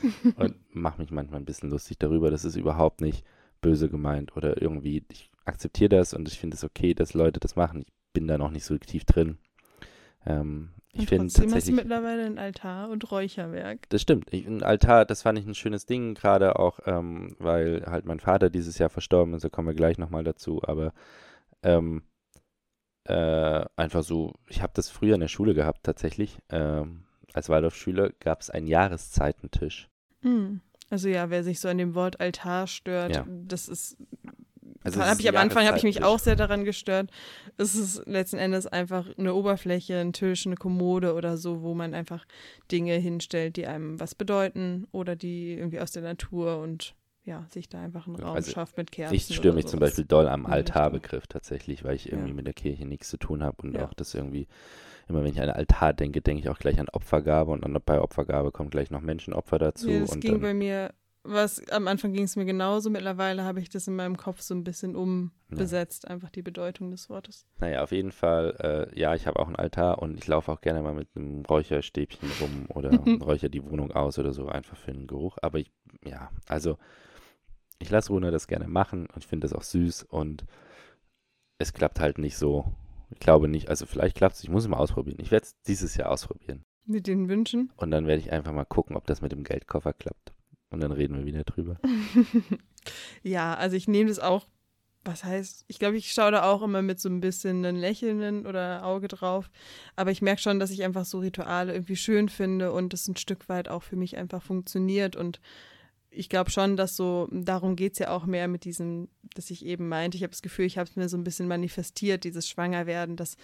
[0.36, 2.30] und mache mich manchmal ein bisschen lustig darüber.
[2.30, 3.24] Das ist überhaupt nicht
[3.60, 5.04] böse gemeint oder irgendwie.
[5.10, 7.82] Ich akzeptiere das und ich finde es okay, dass Leute das machen.
[7.86, 9.38] Ich bin da noch nicht so tief drin.
[10.26, 11.76] Ähm, ich finde trotzdem hast du tatsächlich.
[11.76, 13.88] mittlerweile ein Altar und Räucherwerk.
[13.88, 14.32] Das stimmt.
[14.32, 18.20] Ich, ein Altar, das fand ich ein schönes Ding, gerade auch, ähm, weil halt mein
[18.20, 20.92] Vater dieses Jahr verstorben ist, da kommen wir gleich nochmal dazu, aber
[21.62, 22.02] ähm,
[23.04, 26.38] äh, einfach so, ich habe das früher in der Schule gehabt tatsächlich.
[26.50, 29.88] Ähm, als Waldorfschüler gab es einen Jahreszeitentisch.
[30.20, 30.60] Hm.
[30.90, 33.26] Also ja, wer sich so an dem Wort Altar stört, Ja.
[33.28, 33.96] das ist
[34.84, 37.10] Also ist ich am Anfang habe ich mich auch sehr daran gestört.
[37.56, 41.94] Es ist letzten Endes einfach eine Oberfläche, ein Tisch, eine Kommode oder so, wo man
[41.94, 42.24] einfach
[42.70, 47.68] Dinge hinstellt, die einem was bedeuten oder die irgendwie aus der Natur und ja, sich
[47.68, 49.14] da einfach einen Raum also schafft mit Kerzen.
[49.14, 49.90] Ich störe mich zum sowas.
[49.90, 52.34] Beispiel doll am die Altarbegriff tatsächlich, weil ich irgendwie Ja.
[52.34, 53.84] mit der Kirche nichts zu tun habe und Ja.
[53.84, 54.48] auch das irgendwie,
[55.08, 58.00] immer wenn ich an Altar denke, denke ich auch gleich an Opfergabe und dann bei
[58.00, 59.88] Opfergabe kommt gleich noch Menschenopfer dazu.
[59.88, 60.92] Ja, das ging bei mir,
[61.24, 62.90] was am Anfang ging es mir genauso.
[62.90, 67.08] Mittlerweile habe ich das in meinem Kopf so ein bisschen umbesetzt, einfach die Bedeutung des
[67.08, 67.46] Wortes.
[67.60, 70.60] Naja, auf jeden Fall, äh, ja, ich habe auch einen Altar und ich laufe auch
[70.60, 72.90] gerne mal mit einem Räucherstäbchen rum oder
[73.24, 75.38] räucher die Wohnung aus oder so, einfach für den Geruch.
[75.42, 75.70] Aber ich,
[76.04, 76.76] ja, also
[77.78, 80.44] ich lasse Runa das gerne machen und ich finde das auch süß und
[81.58, 82.72] es klappt halt nicht so.
[83.10, 85.18] Ich glaube nicht, also vielleicht klappt es, ich muss es mal ausprobieren.
[85.20, 87.70] Ich werde es dieses Jahr ausprobieren Mit den Wünschen.
[87.76, 90.32] und dann werde ich einfach mal gucken, ob das mit dem Geldkoffer klappt.
[90.72, 91.78] Und dann reden wir wieder drüber.
[93.22, 94.46] ja, also ich nehme das auch,
[95.04, 98.46] was heißt, ich glaube, ich schaue da auch immer mit so ein bisschen einem Lächeln
[98.46, 99.50] oder Auge drauf.
[99.96, 103.16] Aber ich merke schon, dass ich einfach so Rituale irgendwie schön finde und das ein
[103.16, 105.14] Stück weit auch für mich einfach funktioniert.
[105.14, 105.40] Und
[106.08, 109.66] ich glaube schon, dass so, darum geht es ja auch mehr mit diesem, dass ich
[109.66, 112.48] eben meinte, ich habe das Gefühl, ich habe es mir so ein bisschen manifestiert, dieses
[112.48, 113.36] Schwangerwerden, dass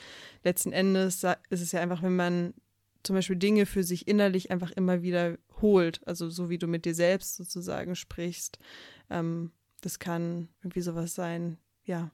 [0.45, 2.55] letzten Endes ist es ja einfach, wenn man
[3.03, 6.85] zum Beispiel Dinge für sich innerlich einfach immer wieder holt, also so wie du mit
[6.85, 8.59] dir selbst sozusagen sprichst.
[9.11, 12.11] Ähm, das kann irgendwie sowas sein, ja,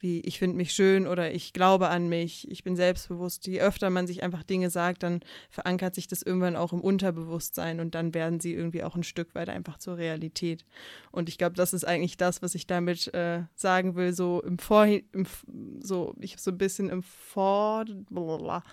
[0.00, 3.46] wie ich finde mich schön oder ich glaube an mich, ich bin selbstbewusst.
[3.46, 7.80] Je öfter man sich einfach Dinge sagt, dann verankert sich das irgendwann auch im Unterbewusstsein
[7.80, 10.64] und dann werden sie irgendwie auch ein Stück weit einfach zur Realität.
[11.12, 14.58] Und ich glaube, das ist eigentlich das, was ich damit äh, sagen will, so im
[14.58, 15.26] Vorhin, im,
[15.80, 18.64] so, ich so ein bisschen im Vor, blablabla.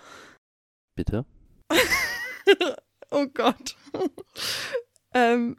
[0.96, 1.26] Bitte?
[3.10, 3.76] oh Gott.
[5.14, 5.56] ähm,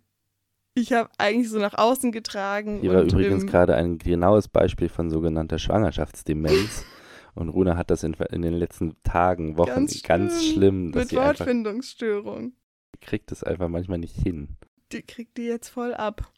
[0.73, 2.79] ich habe eigentlich so nach außen getragen.
[2.81, 6.85] Hier war übrigens gerade ein genaues Beispiel von sogenannter Schwangerschaftsdemenz.
[7.35, 11.03] Und Runa hat das in, in den letzten Tagen, Wochen ganz, Ganz schlimm, schlimm, dass
[11.03, 12.53] mit sie einfach Wortfindungsstörung.
[13.01, 14.57] kriegt es einfach manchmal nicht hin.
[14.91, 16.29] Die kriegt die jetzt voll ab.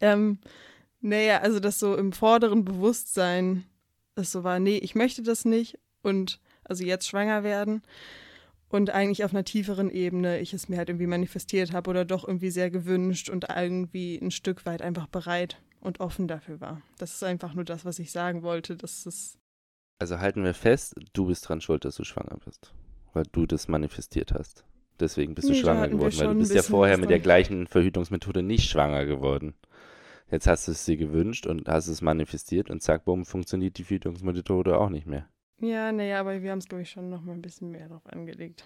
[0.00, 0.38] Ähm,
[1.00, 3.64] naja, also das so im vorderen Bewusstsein,
[4.14, 7.82] das so war, nee, ich möchte das nicht und also jetzt schwanger werden
[8.72, 12.26] und eigentlich auf einer tieferen Ebene ich es mir halt irgendwie manifestiert habe oder doch
[12.26, 16.82] irgendwie sehr gewünscht und irgendwie ein Stück weit einfach bereit und offen dafür war.
[16.98, 19.38] Das ist einfach nur das, was ich sagen wollte, dass es
[19.98, 22.72] Also halten wir fest, du bist dran schuld, dass du schwanger bist.
[23.12, 24.64] Weil du das manifestiert hast.
[24.98, 28.42] Deswegen bist du Nee, schwanger geworden, weil du bist ja vorher mit der gleichen Verhütungsmethode
[28.42, 29.54] nicht schwanger geworden.
[30.30, 33.84] Jetzt hast du es dir gewünscht und hast es manifestiert und zack, bumm, funktioniert die
[33.84, 35.28] Verhütungsmethode auch nicht mehr.
[35.62, 38.04] Ja, naja, aber wir haben es, glaube ich, schon noch mal ein bisschen mehr drauf
[38.06, 38.64] angelegt.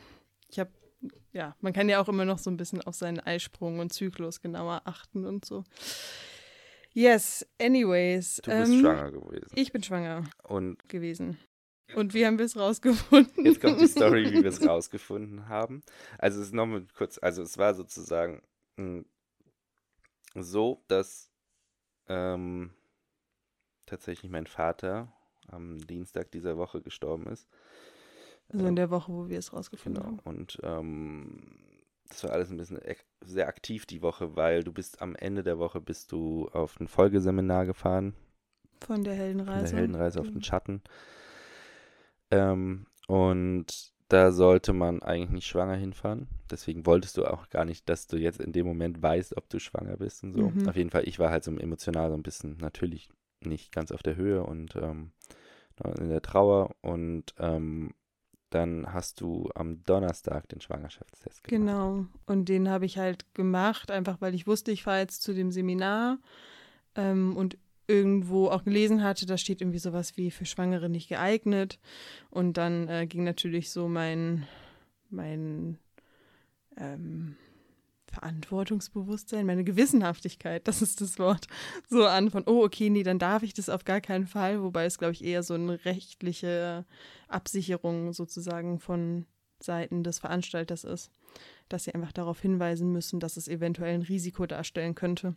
[0.48, 0.70] Ich habe,
[1.32, 4.40] ja, man kann ja auch immer noch so ein bisschen auf seinen Eisprung und Zyklus
[4.40, 5.64] genauer achten und so.
[6.92, 8.40] Yes, anyways.
[8.42, 9.50] Du bist ähm, schwanger gewesen.
[9.54, 11.38] Ich bin schwanger Und gewesen.
[11.94, 13.44] Und wie haben wir es rausgefunden?
[13.44, 15.82] Jetzt kommt die Story, wie wir es rausgefunden haben.
[16.18, 18.42] Also es ist nochmal kurz, also es war sozusagen
[18.76, 19.04] mh,
[20.34, 21.30] so, dass
[22.08, 22.72] ähm,
[23.84, 25.12] tatsächlich mein Vater
[25.48, 27.48] am Dienstag dieser Woche gestorben ist.
[28.48, 30.04] Also in der Woche, wo wir es rausgefunden Genau.
[30.04, 30.20] haben.
[30.24, 31.42] Und ähm,
[32.08, 32.80] das war alles ein bisschen
[33.24, 36.88] sehr aktiv die Woche, weil du bist am Ende der Woche bist du auf ein
[36.88, 38.14] Folgeseminar gefahren
[38.80, 39.14] Von der
[39.50, 39.62] von Heldenreise.
[39.62, 40.32] der Heldenreise auf Mhm.
[40.32, 40.82] den Schatten.
[42.30, 46.28] Ähm, und da sollte man eigentlich nicht schwanger hinfahren.
[46.50, 49.58] Deswegen wolltest du auch gar nicht, dass du jetzt in dem Moment weißt, ob du
[49.58, 50.54] schwanger bist und so.
[50.54, 50.66] Mhm.
[50.66, 53.08] Auf jeden Fall, ich war halt so emotional so ein bisschen natürlich
[53.40, 55.12] nicht ganz auf der Höhe und ähm,
[55.98, 56.74] in der Trauer.
[56.80, 57.92] Und ähm,
[58.50, 61.66] dann hast du am Donnerstag den Schwangerschaftstest gemacht.
[61.66, 62.06] Genau.
[62.26, 65.50] Und den habe ich halt gemacht, einfach weil ich wusste, ich fahre jetzt zu dem
[65.50, 66.18] Seminar
[66.94, 71.78] ähm, und irgendwo auch gelesen hatte, da steht irgendwie sowas wie für Schwangere nicht geeignet.
[72.30, 74.46] Und dann äh, ging natürlich so mein,
[75.10, 75.78] mein
[76.76, 77.36] ähm,
[78.12, 81.46] Verantwortungsbewusstsein, meine Gewissenhaftigkeit, das ist das Wort,
[81.88, 84.84] so an von, oh, okay, nee, dann darf ich das auf gar keinen Fall, wobei
[84.84, 86.84] es, glaube ich, eher so eine rechtliche
[87.28, 89.26] Absicherung sozusagen von
[89.60, 91.10] Seiten des Veranstalters ist,
[91.68, 95.34] dass sie einfach darauf hinweisen müssen, dass es eventuell ein Risiko darstellen könnte.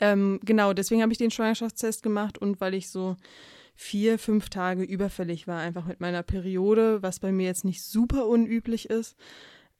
[0.00, 3.16] Ähm, genau, deswegen habe ich den Schwangerschaftstest gemacht und weil ich so
[3.74, 8.26] vier, fünf Tage überfällig war, einfach mit meiner Periode, was bei mir jetzt nicht super
[8.26, 9.16] unüblich ist.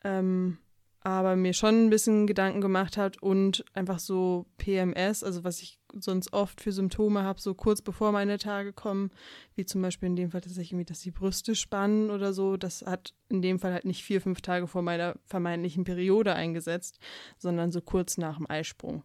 [0.04, 0.58] Ähm,
[1.06, 5.78] aber mir schon ein bisschen Gedanken gemacht hat und einfach so PMS, also was ich
[5.94, 9.12] sonst oft für Symptome habe, so kurz bevor meine Tage kommen,
[9.54, 12.82] wie zum Beispiel in dem Fall tatsächlich irgendwie, dass die Brüste spannen oder so, das
[12.82, 16.98] hat in dem Fall halt nicht vier, fünf Tage vor meiner vermeintlichen Periode eingesetzt,
[17.38, 19.04] sondern so kurz nach dem Eisprung.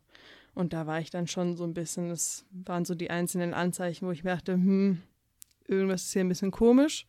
[0.56, 4.08] Und da war ich dann schon so ein bisschen, das waren so die einzelnen Anzeichen,
[4.08, 5.04] wo ich dachte, hm,
[5.68, 7.06] irgendwas ist hier ein bisschen komisch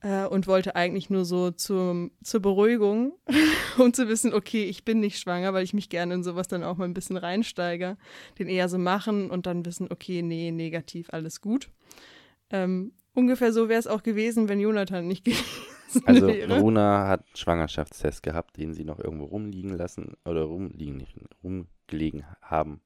[0.00, 3.12] äh, und wollte eigentlich nur so zum, zur Beruhigung,
[3.78, 6.64] um zu wissen, okay, ich bin nicht schwanger, weil ich mich gerne in sowas dann
[6.64, 7.96] auch mal ein bisschen reinsteige,
[8.38, 11.70] den eher so machen und dann wissen, okay, nee, negativ, alles gut.
[12.50, 16.60] Ähm, ungefähr so wäre es auch gewesen, wenn Jonathan nicht gewesen Also wäre.
[16.60, 22.24] Runa hat einen Schwangerschaftstest gehabt, den sie noch irgendwo rumliegen lassen oder rumliegen, nicht rumgelegen
[22.40, 22.80] haben.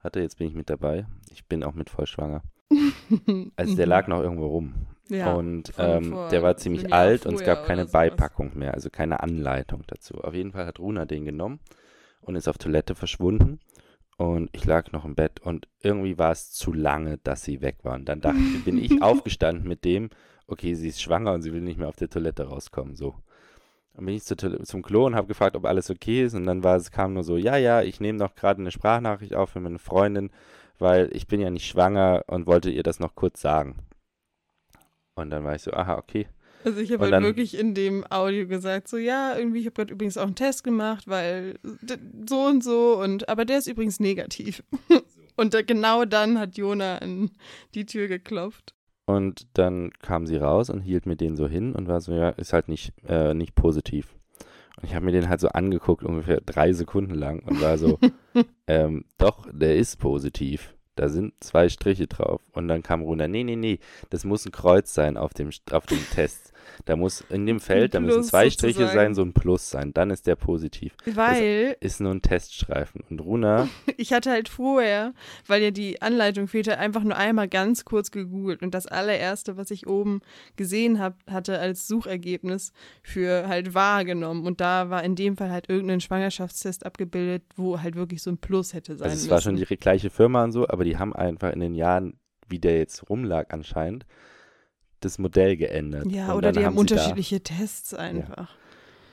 [0.00, 1.06] Hatte, jetzt bin ich mit dabei.
[1.30, 2.42] Ich bin auch mit voll schwanger.
[3.56, 4.86] Also der lag noch irgendwo rum.
[5.10, 7.86] Ja, und ähm, der war ziemlich alt und es gab keine.
[7.86, 10.14] Beipackung mehr, also keine Anleitung dazu.
[10.22, 11.60] Auf jeden Fall hat Runa den genommen
[12.20, 13.60] und ist auf Toilette verschwunden.
[14.16, 17.76] Und ich lag noch im Bett und irgendwie war es zu lange, dass sie weg
[17.84, 17.94] war.
[17.94, 20.10] Und dann dachte, bin ich aufgestanden mit dem,
[20.48, 22.96] okay, sie ist schwanger und sie will nicht mehr auf der Toilette rauskommen.
[22.96, 23.14] So.
[23.94, 26.34] Dann bin ich Toil- zum Klo und habe gefragt, ob alles okay ist.
[26.34, 29.34] Und dann war es, kam nur so, ja, ja, ich nehme noch gerade eine Sprachnachricht
[29.34, 30.30] auf für meine Freundin,
[30.80, 33.76] weil ich bin ja nicht schwanger und wollte ihr das noch kurz sagen.
[35.18, 36.26] Und dann war ich so, aha, okay.
[36.64, 39.74] Also ich habe halt dann- wirklich in dem Audio gesagt, so ja, irgendwie, ich habe
[39.74, 41.58] gerade übrigens auch einen Test gemacht, weil
[42.28, 44.62] so und so und aber der ist übrigens negativ.
[45.36, 47.30] und da, genau dann hat Jona an
[47.74, 48.74] die Tür geklopft.
[49.06, 52.30] Und dann kam sie raus und hielt mir den so hin und war so, ja,
[52.30, 54.14] ist halt nicht, äh, nicht positiv.
[54.76, 57.98] Und ich habe mir den halt so angeguckt, ungefähr drei Sekunden lang und war so,
[58.66, 60.74] ähm, doch, der ist positiv.
[60.98, 62.40] Da sind zwei Striche drauf.
[62.52, 63.78] Und dann kam runter, nee, nee, nee,
[64.10, 66.52] das muss ein Kreuz sein auf dem, auf dem Test.
[66.84, 68.98] Da muss in dem Feld, da müssen zwei Striche sozusagen.
[68.98, 69.92] sein, so ein Plus sein.
[69.92, 70.94] Dann ist der positiv.
[71.04, 73.02] Weil Ist nur ein Teststreifen.
[73.10, 75.12] Und Runa, ich hatte halt vorher,
[75.46, 79.70] weil ja die Anleitung fehlte, einfach nur einmal ganz kurz gegoogelt und das allererste, was
[79.70, 80.20] ich oben
[80.56, 85.68] gesehen hab, hatte als Suchergebnis für halt wahrgenommen und da war in dem Fall halt
[85.68, 89.30] irgendein Schwangerschaftstest abgebildet, wo halt wirklich so ein Plus hätte sein also es müssen.
[89.30, 92.58] war schon die gleiche Firma und so, aber die haben einfach in den Jahren, wie
[92.58, 94.06] der jetzt rumlag anscheinend,
[95.00, 96.06] das Modell geändert.
[96.10, 98.54] Ja, Und oder die haben da- unterschiedliche Tests einfach.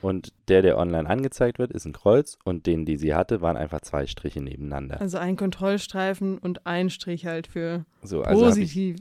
[0.02, 3.56] Und der, der online angezeigt wird, ist ein Kreuz und den, die sie hatte, waren
[3.56, 5.00] einfach zwei Striche nebeneinander.
[5.00, 8.96] Also ein Kontrollstreifen und ein Strich halt für So, also habe ich, positiv.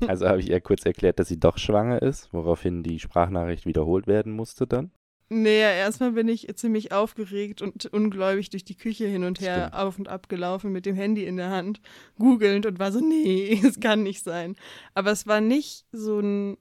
[0.08, 4.06] also hab ich ihr kurz erklärt, dass sie doch schwanger ist, woraufhin die Sprachnachricht wiederholt
[4.06, 4.90] werden musste dann.
[5.30, 9.74] Naja, erstmal bin ich ziemlich aufgeregt und ungläubig durch die Küche hin und her Stimmt.
[9.74, 11.80] auf und ab gelaufen mit dem Handy in der Hand,
[12.18, 14.56] googelnd und war so, nee, es kann nicht sein.
[14.94, 16.56] Aber es war nicht so ein,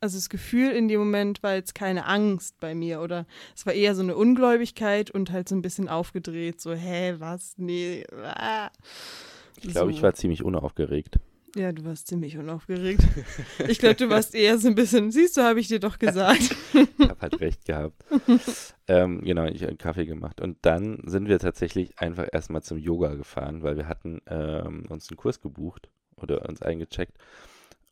[0.00, 3.72] also das Gefühl in dem Moment war jetzt keine Angst bei mir oder es war
[3.72, 8.70] eher so eine Ungläubigkeit und halt so ein bisschen aufgedreht, so, hä, was, nee, ah.
[9.56, 9.96] Ich glaube, So.
[9.96, 11.18] ich war ziemlich unaufgeregt.
[11.54, 13.02] Ja, du warst ziemlich unaufgeregt.
[13.68, 16.56] Ich glaube, du warst eher so ein bisschen, siehst du, habe ich dir doch gesagt.
[16.72, 18.02] Ich habe halt recht gehabt.
[18.88, 20.40] ähm, genau, ich habe einen Kaffee gemacht.
[20.40, 25.10] Und dann sind wir tatsächlich einfach erstmal zum Yoga gefahren, weil wir hatten ähm, uns
[25.10, 27.18] einen Kurs gebucht oder uns eingecheckt.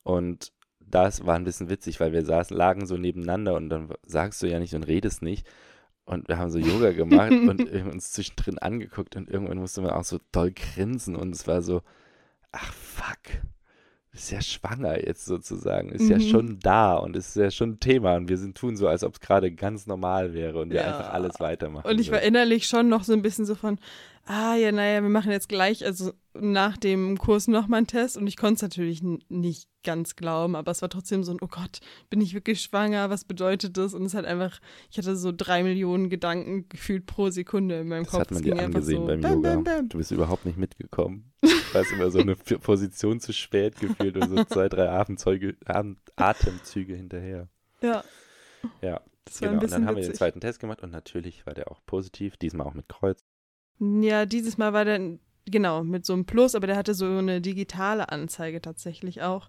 [0.02, 4.42] Und das war ein bisschen witzig, weil wir saßen, lagen so nebeneinander und dann sagst
[4.42, 5.46] du ja nicht und redest nicht.
[6.04, 10.04] Und wir haben so Yoga gemacht und uns zwischendrin angeguckt und irgendwann musste man auch
[10.04, 11.82] so doll grinsen und es war so,
[12.52, 13.40] ach fuck.
[14.12, 16.22] ist ja schwanger jetzt sozusagen, ist ja Mhm.
[16.22, 19.14] schon da und ist ja schon ein Thema und wir sind tun so, als ob
[19.14, 20.88] es gerade ganz normal wäre und wir Ja.
[20.98, 21.88] einfach alles weitermachen.
[21.88, 23.78] Und ich war innerlich schon noch so ein bisschen so von,
[24.32, 28.26] ah ja, naja, wir machen jetzt gleich, also nach dem Kurs nochmal einen Test und
[28.28, 31.80] ich konnte es natürlich nicht ganz glauben, aber es war trotzdem so ein, oh Gott,
[32.10, 33.92] bin ich wirklich schwanger, was bedeutet das?
[33.94, 38.04] Und es hat einfach, ich hatte so drei Millionen Gedanken gefühlt pro Sekunde in meinem
[38.04, 38.20] Das Kopf.
[38.20, 39.54] hat man dir angesehen so, beim bam, Yoga.
[39.54, 39.88] bam, bam.
[39.88, 41.32] Du bist überhaupt nicht mitgekommen.
[41.40, 45.96] Du hast immer so eine Position zu spät gefühlt und so zwei, drei Atemzeuge, Atem-
[46.16, 47.48] Atemzüge hinterher.
[47.82, 48.04] Ja,
[48.82, 49.62] Ja, das war genau.
[49.62, 50.18] Und dann haben wir den witzig.
[50.18, 53.24] zweiten Test gemacht und natürlich war der auch positiv, diesmal auch mit Kreuz.
[53.80, 57.40] Ja, dieses Mal war der, genau, mit so einem Plus, aber der hatte so eine
[57.40, 59.48] digitale Anzeige tatsächlich auch.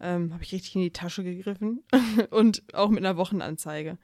[0.00, 1.82] Ähm, Habe ich richtig in die Tasche gegriffen
[2.30, 3.98] und auch mit einer Wochenanzeige.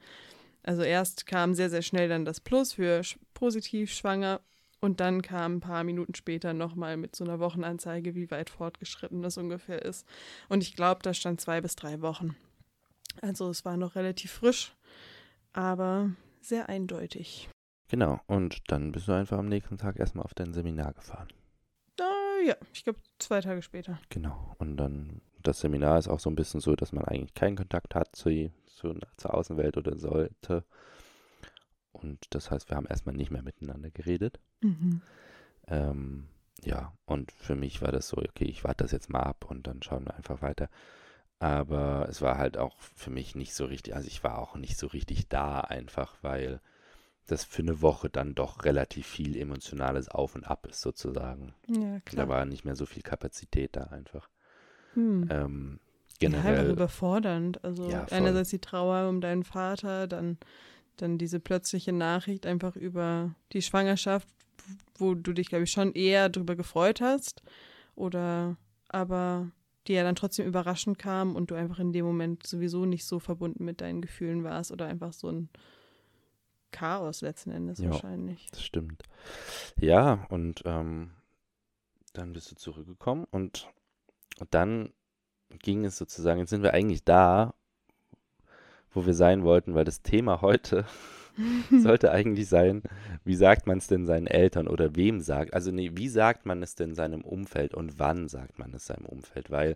[0.63, 4.41] Also erst kam sehr, sehr schnell dann das Plus für sch positiv schwanger
[4.81, 9.21] und dann kam ein paar Minuten später nochmal mit so einer Wochenanzeige, wie weit fortgeschritten
[9.21, 10.05] das ungefähr ist.
[10.49, 12.35] Und ich glaube, da stand zwei bis drei Wochen.
[13.21, 14.73] Also es war noch relativ frisch,
[15.53, 17.49] aber sehr eindeutig.
[17.89, 21.27] Genau, und dann bist du einfach am nächsten Tag erstmal auf dein Seminar gefahren.
[21.99, 23.99] Äh, ja, ich glaube zwei Tage später.
[24.09, 27.57] Genau, und dann, das Seminar ist auch so ein bisschen so, dass man eigentlich keinen
[27.57, 30.63] Kontakt hat zu, zu, zur Außenwelt oder sollte.
[31.91, 34.39] Und das heißt, wir haben erstmal nicht mehr miteinander geredet.
[34.61, 35.01] Mhm.
[35.67, 36.27] Ähm,
[36.63, 39.67] ja, und für mich war das so, okay, ich warte das jetzt mal ab und
[39.67, 40.69] dann schauen wir einfach weiter.
[41.39, 44.77] Aber es war halt auch für mich nicht so richtig, also ich war auch nicht
[44.77, 46.61] so richtig da einfach, weil
[47.27, 51.53] das für eine Woche dann doch relativ viel emotionales Auf und Ab ist sozusagen.
[51.67, 52.25] Ja, klar.
[52.25, 54.29] Da war nicht mehr so viel Kapazität da einfach.
[54.93, 55.27] hm.
[55.29, 55.79] Ähm,
[56.21, 57.63] ja, einfach generell, überfordernd.
[57.63, 60.37] Also Ja, einerseits die Trauer um deinen Vater, dann,
[60.97, 64.27] dann diese plötzliche Nachricht einfach über die Schwangerschaft,
[64.97, 67.41] wo du dich, glaube ich, schon eher drüber gefreut hast.
[67.95, 68.57] Oder
[68.89, 69.51] aber
[69.87, 73.19] die ja dann trotzdem überraschend kam und du einfach in dem Moment sowieso nicht so
[73.19, 75.49] verbunden mit deinen Gefühlen warst oder einfach so ein
[76.73, 77.91] Chaos letzten Endes Ja.
[77.91, 78.47] wahrscheinlich.
[78.51, 79.03] das stimmt.
[79.79, 81.11] Ja, und ähm,
[82.11, 83.69] dann bist du zurückgekommen und,
[84.39, 84.91] und dann
[85.59, 87.53] ging es sozusagen, jetzt sind wir eigentlich da,
[88.91, 90.85] wo wir sein wollten, weil das Thema heute
[91.81, 92.83] sollte eigentlich sein,
[93.23, 96.61] wie sagt man es denn seinen Eltern oder wem sagt, also nee, wie sagt man
[96.61, 99.75] es denn seinem Umfeld und wann sagt man es seinem Umfeld, weil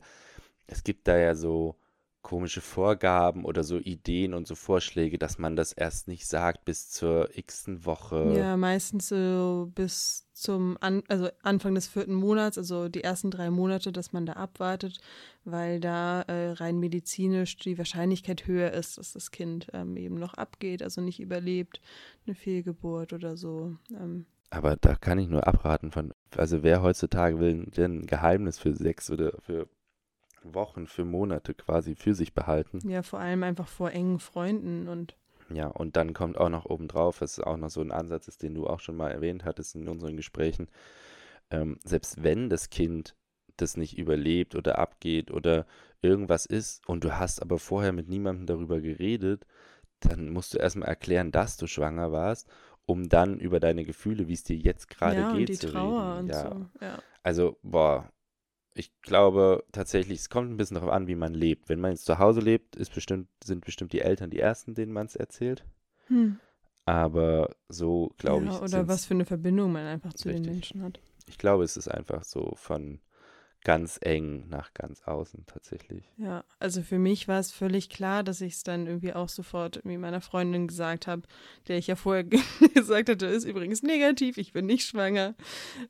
[0.67, 1.75] es gibt da ja so
[2.21, 6.89] komische Vorgaben oder so Ideen und so Vorschläge, dass man das erst nicht sagt bis
[6.89, 8.33] zur x-ten Woche.
[8.35, 13.49] Ja, meistens so bis zum An also Anfang des vierten Monats, also die ersten drei
[13.49, 14.99] Monate, dass man da abwartet,
[15.45, 20.33] weil da äh, rein medizinisch die Wahrscheinlichkeit höher ist, dass das Kind ähm, eben noch
[20.33, 21.81] abgeht, also nicht überlebt,
[22.25, 23.77] eine Fehlgeburt oder so.
[23.91, 28.59] Ähm, Aber da kann ich nur abraten von, also wer heutzutage will denn ein Geheimnis
[28.59, 29.69] für sechs oder für
[30.43, 32.79] Wochen, für Monate quasi für sich behalten.
[32.89, 35.15] ja, vor allem einfach vor engen Freunden und
[35.49, 38.55] Ja, und dann kommt auch noch obendrauf, was auch noch so ein Ansatz ist, den
[38.55, 40.67] du auch schon mal erwähnt hattest in unseren Gesprächen.
[41.49, 43.15] Ähm, selbst wenn das Kind
[43.57, 45.65] das nicht überlebt oder abgeht oder
[46.01, 49.45] irgendwas ist und du hast aber vorher mit niemandem darüber geredet,
[49.99, 52.47] dann musst du erstmal erklären, dass du schwanger warst,
[52.85, 55.67] um dann über deine Gefühle, wie es dir jetzt gerade ja, geht, und die zu
[55.67, 56.19] Trauer reden.
[56.19, 56.65] und ja, so.
[56.81, 56.99] Ja.
[57.23, 58.11] also, boah,
[58.77, 61.69] ich glaube tatsächlich, es kommt ein bisschen darauf an, wie man lebt.
[61.69, 64.93] Wenn man jetzt zu Hause lebt, ist bestimmt, sind bestimmt die Eltern die Ersten, denen
[64.93, 65.65] man es erzählt.
[66.07, 66.39] Hm.
[66.85, 70.53] Aber so, glaube ja, ich, oder was für eine Verbindung man einfach zu den Richtig.
[70.53, 70.99] Menschen hat.
[71.25, 72.99] ich glaube, es ist einfach so von
[73.63, 76.05] ganz eng nach ganz außen tatsächlich.
[76.15, 79.77] Ja, also für mich war es völlig klar, dass ich es dann irgendwie auch sofort
[79.77, 81.23] irgendwie meiner Freundin gesagt habe,
[81.67, 82.23] der ich ja vorher
[82.73, 85.35] gesagt hatte, ist übrigens negativ, ich bin nicht schwanger.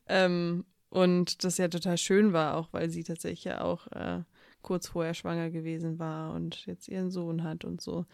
[0.07, 0.65] Ähm,
[0.97, 4.23] und das ja total schön war, auch weil sie tatsächlich ja auch äh,
[4.63, 8.07] kurz vorher schwanger gewesen war und jetzt ihren Sohn hat und so.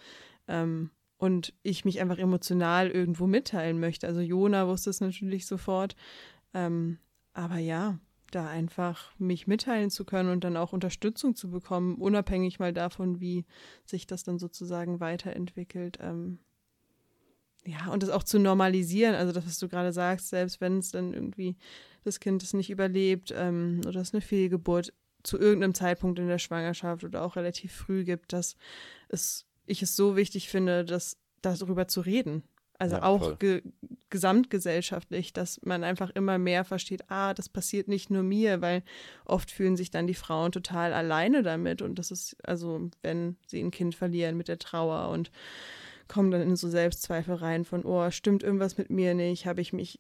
[0.50, 4.06] Ähm, und ich mich einfach emotional irgendwo mitteilen möchte.
[4.06, 5.96] Also Jona wusste es natürlich sofort.
[6.54, 6.98] Ähm,
[7.32, 8.00] aber ja,
[8.32, 13.22] da einfach mich mitteilen zu können und dann auch Unterstützung zu bekommen, unabhängig mal davon,
[13.22, 13.46] wie
[13.86, 16.00] sich das dann sozusagen weiterentwickelt.
[16.02, 16.40] Ähm,
[17.66, 20.92] ja, und das auch zu normalisieren, also das, was du gerade sagst, selbst wenn es
[20.92, 21.56] dann irgendwie
[22.04, 26.40] das Kind es nicht überlebt ähm, oder es eine Fehlgeburt zu irgendeinem Zeitpunkt in der
[26.40, 28.56] Schwangerschaft oder auch relativ früh gibt, dass
[29.10, 32.44] es, ich es so wichtig finde, dass darüber zu reden.
[32.80, 33.62] Also Ja, auch ge
[34.10, 38.84] gesamtgesellschaftlich, dass man einfach immer mehr versteht, ah, das passiert nicht nur mir, weil
[39.26, 41.82] oft fühlen sich dann die Frauen total alleine damit.
[41.82, 45.32] Und das ist, also wenn sie ein Kind verlieren mit der Trauer und
[46.08, 49.74] kommen dann in so Selbstzweifel rein von, oh, stimmt irgendwas mit mir nicht, habe ich
[49.74, 50.00] mich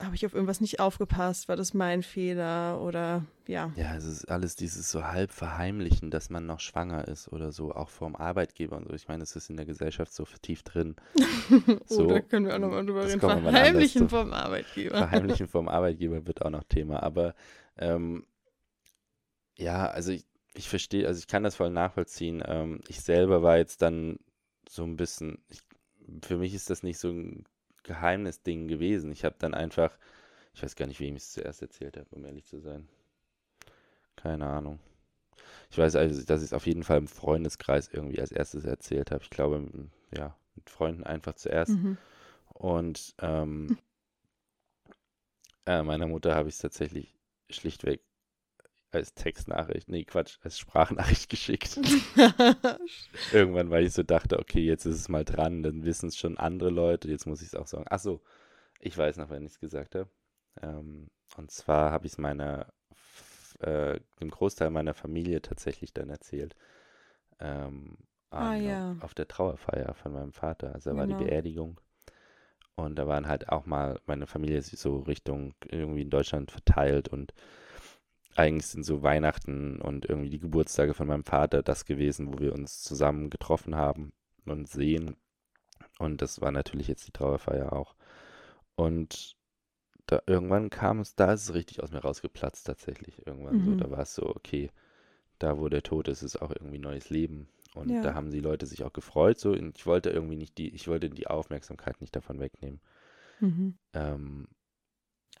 [0.00, 1.48] habe ich auf irgendwas nicht aufgepasst?
[1.48, 2.80] War das mein Fehler?
[2.80, 3.72] Oder ja.
[3.76, 7.72] Ja, es ist alles dieses so halb verheimlichen, dass man noch schwanger ist oder so,
[7.72, 8.94] auch vom Arbeitgeber und so.
[8.94, 10.94] Ich meine, es ist in der Gesellschaft so tief drin.
[11.86, 13.20] so, oh, da können wir auch nochmal drüber reden.
[13.20, 14.98] Verheimlichen vom Arbeitgeber.
[14.98, 17.02] Verheimlichen vom Arbeitgeber wird auch noch Thema.
[17.02, 17.34] Aber
[17.76, 18.24] ähm,
[19.56, 20.24] ja, also ich,
[20.54, 22.40] ich verstehe, also ich kann das voll nachvollziehen.
[22.46, 24.20] Ähm, ich selber war jetzt dann
[24.68, 25.60] so ein bisschen, ich,
[26.22, 27.44] für mich ist das nicht so ein
[27.82, 29.12] Geheimnisding gewesen.
[29.12, 29.96] Ich habe dann einfach,
[30.54, 32.88] ich weiß gar nicht, wem ich es zuerst erzählt habe, um ehrlich zu sein.
[34.16, 34.78] Keine Ahnung.
[35.70, 39.10] Ich weiß also, dass ich es auf jeden Fall im Freundeskreis irgendwie als erstes erzählt
[39.10, 39.22] habe.
[39.22, 39.62] Ich glaube,
[40.16, 41.72] ja, mit Freunden einfach zuerst.
[41.72, 41.98] Mhm.
[42.48, 43.78] Und ähm,
[45.66, 47.14] äh, meiner Mutter habe ich es tatsächlich
[47.50, 48.00] schlichtweg
[48.90, 51.78] als Textnachricht, nee, Quatsch, als Sprachnachricht geschickt.
[53.32, 56.38] Irgendwann, weil ich so dachte, okay, jetzt ist es mal dran, dann wissen es schon
[56.38, 57.84] andere Leute, jetzt muss ich es auch sagen.
[57.88, 58.22] Achso,
[58.80, 60.08] ich weiß noch, wenn ich es gesagt habe.
[60.62, 62.72] Ähm, und zwar habe ich es meiner,
[63.60, 66.56] äh, dem Großteil meiner Familie tatsächlich dann erzählt.
[67.40, 67.98] Ähm,
[68.30, 68.96] ah, an, ja.
[69.00, 70.74] auf der Trauerfeier von meinem Vater.
[70.74, 71.00] Also da genau.
[71.00, 71.26] war die genau.
[71.30, 71.80] Beerdigung.
[72.74, 77.34] Und da waren halt auch mal meine Familie so Richtung irgendwie in Deutschland verteilt und
[78.38, 82.54] eigentlich sind so Weihnachten und irgendwie die Geburtstage von meinem Vater das gewesen, wo wir
[82.54, 84.12] uns zusammen getroffen haben
[84.46, 85.16] und sehen.
[85.98, 87.96] Und das war natürlich jetzt die Trauerfeier auch.
[88.76, 89.36] Und
[90.06, 93.26] da irgendwann kam es, da ist es richtig aus mir rausgeplatzt tatsächlich.
[93.26, 93.64] Irgendwann mhm.
[93.64, 94.70] so, da war es so, okay,
[95.40, 97.48] da wo der Tod ist, ist auch irgendwie neues Leben.
[97.74, 98.02] Und ja.
[98.02, 99.40] da haben die Leute sich auch gefreut.
[99.40, 102.80] So, ich wollte irgendwie nicht die, ich wollte die Aufmerksamkeit nicht davon wegnehmen.
[103.40, 103.78] Mhm.
[103.94, 104.48] Ähm,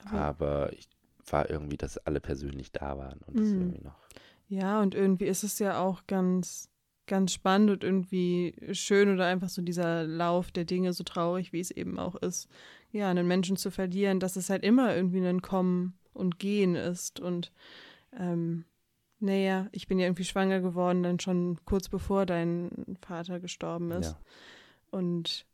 [0.04, 0.88] aber, aber ich
[1.32, 3.60] war irgendwie, dass alle persönlich da waren und das mhm.
[3.60, 3.98] irgendwie noch.
[4.48, 6.70] Ja, und irgendwie ist es ja auch ganz,
[7.06, 11.60] ganz spannend und irgendwie schön oder einfach so dieser Lauf der Dinge, so traurig wie
[11.60, 12.48] es eben auch ist,
[12.90, 17.20] ja, einen Menschen zu verlieren, dass es halt immer irgendwie ein Kommen und Gehen ist.
[17.20, 17.52] Und
[18.18, 18.64] ähm,
[19.20, 24.12] naja, ich bin ja irgendwie schwanger geworden, dann schon kurz bevor dein Vater gestorben ist.
[24.12, 24.18] Ja.
[24.90, 25.46] Und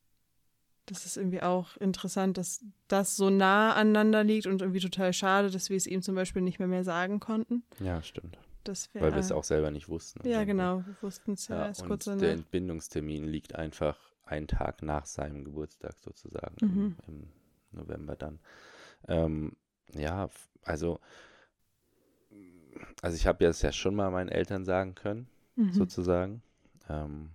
[0.86, 5.50] das ist irgendwie auch interessant, dass das so nah aneinander liegt und irgendwie total schade,
[5.50, 7.62] dass wir es ihm zum Beispiel nicht mehr mehr sagen konnten.
[7.80, 8.38] Ja, stimmt.
[8.66, 10.26] Wär, Weil wir es auch selber nicht wussten.
[10.26, 10.84] Ja, genau.
[10.86, 12.20] Wir wussten es ja, ja erst kurz danach.
[12.20, 16.96] Der Entbindungstermin liegt einfach einen Tag nach seinem Geburtstag sozusagen, mhm.
[17.06, 17.28] im, im,
[17.72, 18.38] November dann.
[19.08, 19.56] Ähm,
[19.92, 20.30] ja,
[20.62, 21.00] also,
[23.02, 25.72] also ich habe es ja schon mal meinen Eltern sagen können, mhm.
[25.72, 26.42] sozusagen.
[26.88, 27.30] Ähm,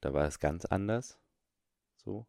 [0.00, 1.18] da war es ganz anders.
[2.04, 2.26] So.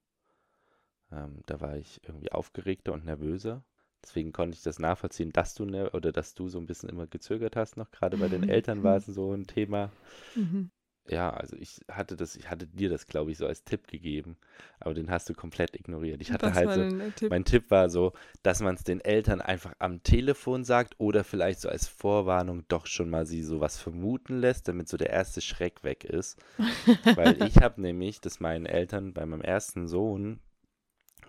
[1.11, 3.63] Ähm, da war ich irgendwie aufgeregter und nervöser.
[4.03, 7.05] Deswegen konnte ich das nachvollziehen, dass du ne oder dass du so ein bisschen immer
[7.07, 7.91] gezögert hast noch.
[7.91, 9.91] Gerade bei den Eltern war es so ein Thema.
[10.35, 10.71] Mhm.
[11.07, 14.37] Ja, also ich hatte das, ich hatte dir das, glaube ich, so als Tipp gegeben,
[14.79, 16.21] aber den hast du komplett ignoriert.
[16.21, 17.29] Ich hatte Was halt so, Tipp?
[17.31, 21.59] mein Tipp war so, dass man es den Eltern einfach am Telefon sagt oder vielleicht
[21.59, 25.83] so als Vorwarnung doch schon mal sie sowas vermuten lässt, damit so der erste Schreck
[25.83, 26.37] weg ist.
[27.15, 30.39] Weil ich habe nämlich das meinen Eltern bei meinem ersten Sohn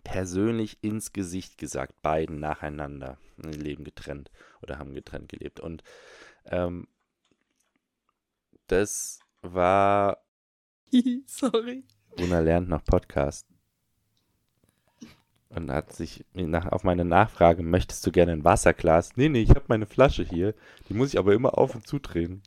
[0.05, 3.19] persönlich ins Gesicht gesagt, beiden nacheinander.
[3.39, 5.61] Leben getrennt oder haben getrennt gelebt.
[5.61, 5.83] Und
[6.47, 6.87] ähm,
[8.67, 10.19] das war.
[11.27, 11.85] Sorry.
[12.19, 13.47] Luna lernt noch Podcast.
[15.51, 19.17] Und hat sich nach, auf meine Nachfrage, möchtest du gerne ein Wasserglas?
[19.17, 20.55] Nee, nee, ich habe meine Flasche hier.
[20.89, 22.43] Die muss ich aber immer auf und zudrehen.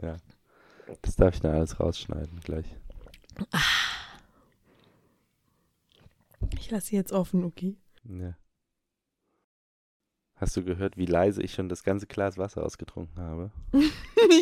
[0.00, 0.16] Ja.
[1.02, 2.66] Das darf ich dann alles rausschneiden gleich.
[6.58, 7.76] Ich lasse sie jetzt offen, okay?
[8.04, 8.36] Ja.
[10.42, 13.52] Hast du gehört, wie leise ich schon das ganze Glas Wasser ausgetrunken habe?
[13.72, 13.80] ich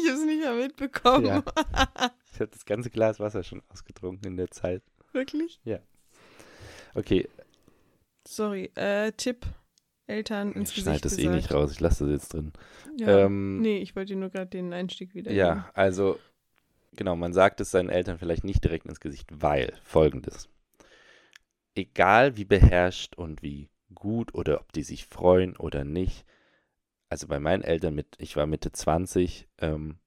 [0.09, 1.27] habe es nicht mehr mitbekommen.
[1.27, 1.43] Ja.
[2.33, 4.83] Ich habe das ganze Glas Wasser schon ausgetrunken in der Zeit.
[5.13, 5.61] Wirklich?
[5.63, 5.79] Ja.
[6.95, 7.29] Okay.
[8.27, 9.45] Sorry, äh, Tipp.
[10.07, 11.35] Eltern ins ich Gesicht schneide das gesagt.
[11.35, 12.53] eh nicht raus, ich lasse das jetzt drin.
[12.97, 15.65] Ja, ähm, nee, ich wollte nur gerade den Einstieg wieder Ja, geben.
[15.75, 16.19] also,
[16.97, 20.49] genau, man sagt es seinen Eltern vielleicht nicht direkt ins Gesicht, weil folgendes.
[21.75, 26.25] Egal wie beherrscht und wie gut oder ob die sich freuen oder nicht.
[27.09, 29.99] Also bei meinen Eltern mit, ich war Mitte 20, ähm,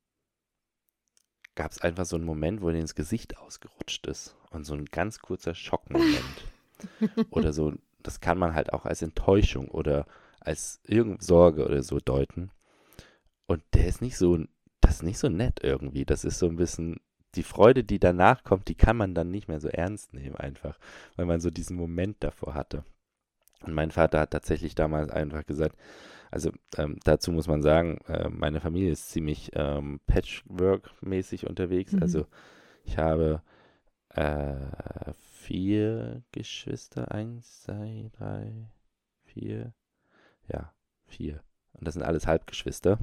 [1.56, 4.86] gab es einfach so einen Moment, wo er ins Gesicht ausgerutscht ist und so ein
[4.86, 6.46] ganz kurzer Schockmoment.
[7.30, 10.06] oder so, das kann man halt auch als Enttäuschung oder
[10.40, 12.52] als irgendeine Sorge oder so deuten.
[13.46, 14.40] Und der ist nicht so,
[14.82, 16.06] das ist nicht so nett irgendwie.
[16.06, 17.00] Das ist so ein bisschen,
[17.36, 20.78] die Freude, die danach kommt, die kann man dann nicht mehr so ernst nehmen einfach,
[21.16, 22.84] weil man so diesen Moment davor hatte.
[23.64, 25.78] Und mein Vater hat tatsächlich damals einfach gesagt,
[26.32, 31.93] also ähm, dazu muss man sagen, äh, meine Familie ist ziemlich ähm, Patchwork-mäßig unterwegs.
[31.93, 32.01] Mhm.
[32.01, 32.26] Also
[32.86, 33.41] ich habe
[34.09, 34.55] äh,
[35.41, 38.51] vier Geschwister, eins, zwei, drei,
[39.26, 39.74] vier,
[40.51, 40.74] ja,
[41.05, 41.43] vier.
[41.74, 42.97] Und das sind alles Halbgeschwister.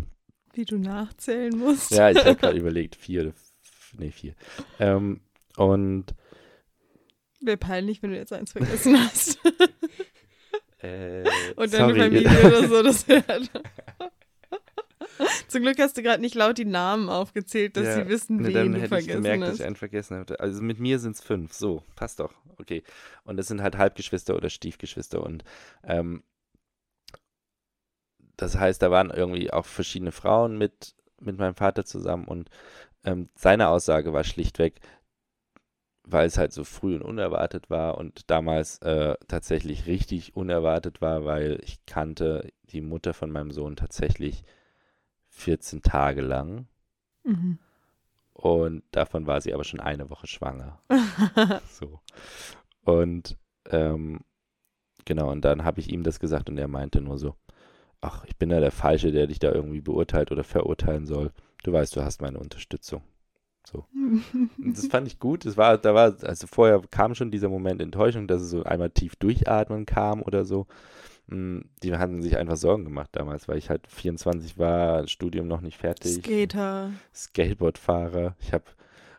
[0.52, 1.92] Wie du nachzählen musst.
[1.92, 3.32] Ja, ich habe gerade überlegt, vier
[3.98, 4.34] nee, vier.
[4.78, 5.20] Ähm,
[5.56, 6.14] und
[7.40, 9.38] Wäre peinlich, wenn du jetzt eins vergessen hast.
[10.82, 11.24] äh,
[11.56, 12.00] Und deine sorry.
[12.00, 13.50] Familie oder so das hört.
[15.48, 18.48] Zum Glück hast du gerade nicht laut die Namen aufgezählt, dass Ja, sie wissen, Nee,
[18.48, 19.60] wen dann du hätte ich vergessen gemerkt, dass hast.
[19.60, 20.40] ich einen vergessen hatte.
[20.40, 21.52] Also mit mir sind es fünf.
[21.52, 22.32] So, passt doch.
[22.58, 22.82] Okay.
[23.24, 25.22] Und das sind halt Halbgeschwister oder Stiefgeschwister.
[25.22, 25.44] Und
[25.84, 26.22] ähm,
[28.36, 32.24] das heißt, da waren irgendwie auch verschiedene Frauen mit, mit meinem Vater zusammen.
[32.26, 32.48] Und
[33.04, 34.80] ähm, seine Aussage war schlichtweg,
[36.04, 41.24] weil es halt so früh und unerwartet war und damals äh, tatsächlich richtig unerwartet war,
[41.24, 44.42] weil ich kannte die Mutter von meinem Sohn tatsächlich
[45.28, 46.66] 14 Tage lang.
[47.24, 47.58] Mhm.
[48.32, 50.80] Und davon war sie aber schon eine Woche schwanger.
[51.68, 52.00] So.
[52.82, 53.36] Und
[53.66, 54.20] ähm,
[55.04, 57.34] genau, und dann habe ich ihm das gesagt und er meinte nur so,
[58.00, 61.32] ach, ich bin ja der Falsche, der dich da irgendwie beurteilt oder verurteilen soll.
[61.62, 63.02] Du weißt, du hast meine Unterstützung.
[63.74, 65.46] Und das fand ich gut.
[65.46, 68.90] Es war, da war, also vorher kam schon dieser Moment Enttäuschung, dass es so einmal
[68.90, 70.66] tief durchatmen kam oder so.
[71.26, 75.60] Mm, Die hatten sich einfach Sorgen gemacht damals, weil ich halt 24 war, Studium noch
[75.60, 76.22] nicht fertig.
[76.22, 76.92] Skater.
[77.14, 78.36] Skateboardfahrer.
[78.40, 78.64] Ich habe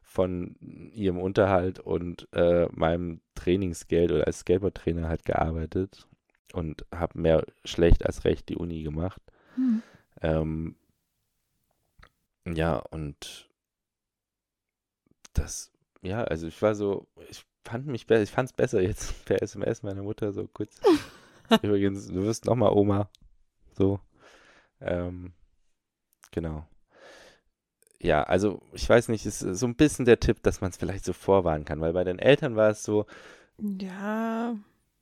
[0.03, 0.55] von
[0.93, 6.05] ihrem Unterhalt und äh, meinem Trainingsgeld oder als Skateboardtrainer halt gearbeitet
[6.51, 9.21] und habe mehr schlecht als recht die Uni gemacht.
[9.55, 9.81] Hm.
[10.21, 10.75] Ähm,
[12.45, 13.49] ja, und
[15.33, 15.71] das,
[16.01, 19.41] ja, also ich war so, ich fand mich besser, ich fand es besser jetzt per
[19.41, 20.79] SMS meiner Mutter so kurz.
[21.61, 23.09] Übrigens, du wirst nochmal Oma.
[23.73, 23.99] So.
[24.81, 25.33] Ähm,
[26.31, 26.67] genau.
[28.01, 31.05] Ja, also ich weiß nicht, ist so ein bisschen der Tipp, dass man es vielleicht
[31.05, 33.05] so vorwarnen kann, weil bei den Eltern war es so,
[33.59, 34.55] Ja,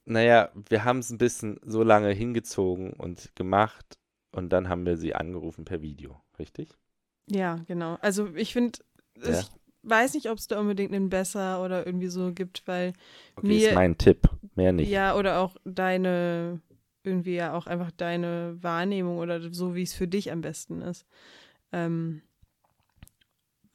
[0.05, 3.97] naja, wir haben es ein bisschen so lange hingezogen und gemacht
[4.31, 6.75] und dann haben wir sie angerufen per Video, richtig?
[7.27, 7.97] ja, genau.
[8.01, 8.79] Also ich finde,
[9.23, 9.41] Ja.
[9.41, 9.49] ich
[9.83, 12.93] weiß nicht, ob es da unbedingt einen besser oder irgendwie so gibt, weil
[13.35, 14.89] Okay, Mir- ist mein Tipp, mehr nicht.
[14.89, 16.61] Ja, oder auch deine,
[17.03, 21.05] irgendwie ja auch einfach deine Wahrnehmung oder so, wie es für dich am besten ist.
[21.71, 22.21] Ähm,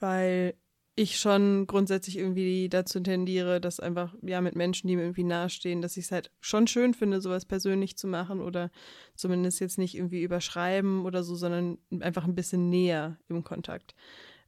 [0.01, 0.55] weil
[0.97, 5.83] ich schon grundsätzlich irgendwie dazu tendiere, dass einfach, ja, mit Menschen, die mir irgendwie nahestehen,
[5.83, 8.71] dass ich es halt schon schön finde, sowas persönlich zu machen oder
[9.17, 13.95] zumindest jetzt nicht irgendwie überschreiben oder so, sondern einfach ein bisschen näher im Kontakt.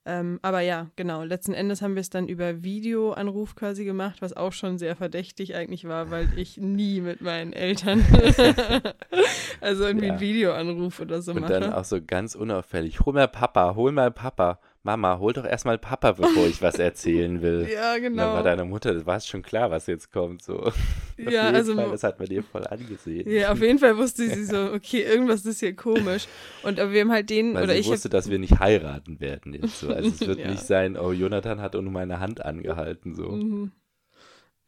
[0.08, 1.24] Ähm, aber ja, genau.
[1.24, 5.56] Letzten Endes haben wir es dann über Videoanruf quasi gemacht, was auch schon sehr verdächtig
[5.56, 8.04] eigentlich war, weil ich nie mit meinen Eltern
[9.60, 10.12] also irgendwie Ja.
[10.12, 11.52] einen Videoanruf oder so Und mache.
[11.60, 14.60] dann auch so ganz unauffällig, hol mal Papa, hol mal Papa.
[14.86, 17.68] Mama, hol doch erstmal Papa, bevor ich was erzählen will.
[17.72, 18.32] ja, Und dann genau.
[18.34, 20.42] war deine Mutter, das war schon klar, was jetzt kommt.
[20.42, 20.60] So.
[20.66, 20.76] Auf
[21.18, 23.28] Ja, jeden also Fall, das hat man dir voll angesehen.
[23.28, 26.26] ja, auf jeden Fall wusste sie so, okay, irgendwas ist hier komisch.
[26.62, 29.18] Und aber wir haben halt den, Weil oder sie ich wusste, dass wir nicht heiraten
[29.20, 29.88] werden jetzt so.
[29.92, 30.50] Also es wird Ja.
[30.50, 33.14] nicht sein, oh, Jonathan hat nur meine Hand angehalten.
[33.14, 33.30] So.
[33.32, 33.72] Mhm.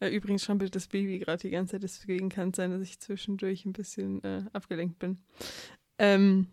[0.01, 2.99] Äh, übrigens strampelt das Baby gerade die ganze Zeit, deswegen kann es sein, dass ich
[2.99, 5.17] zwischendurch ein bisschen äh, abgelenkt bin.
[5.97, 6.47] Ähm,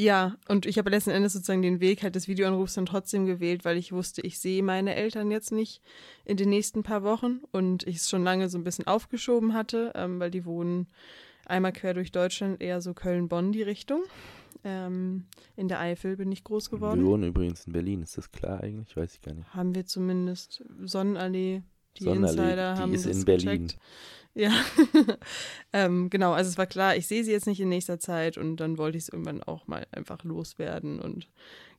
[0.00, 3.64] ja, und ich habe letzten Endes sozusagen den Weg halt des Videoanrufs dann trotzdem gewählt,
[3.64, 5.82] weil ich wusste, ich sehe meine Eltern jetzt nicht
[6.24, 9.90] in den nächsten paar Wochen und ich es schon lange so ein bisschen aufgeschoben hatte,
[9.96, 10.86] ähm, weil die wohnen
[11.46, 14.04] einmal quer durch Deutschland, eher so Köln-Bonn die Richtung.
[14.62, 15.24] Ähm,
[15.56, 17.00] in der Eifel bin ich groß geworden.
[17.00, 18.96] Wir wohnen übrigens in Berlin, ist das klar eigentlich?
[18.96, 19.52] Weiß ich gar nicht.
[19.52, 21.62] Haben wir zumindest Sonnenallee,
[21.98, 23.46] die Sonnenallee, Insider die haben ist in Berlin.
[23.46, 23.76] gecheckt.
[24.34, 24.52] Ja,
[25.72, 28.56] ähm, genau, also es war klar, ich sehe sie jetzt nicht in nächster Zeit und
[28.56, 31.28] dann wollte ich es irgendwann auch mal einfach loswerden und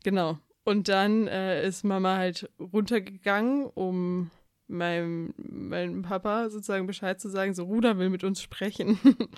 [0.04, 0.40] genau.
[0.66, 4.30] Und dann äh, ist Mama halt runtergegangen, um
[4.70, 9.00] meinem, meinem Papa sozusagen Bescheid zu sagen, so Ruder will mit uns sprechen.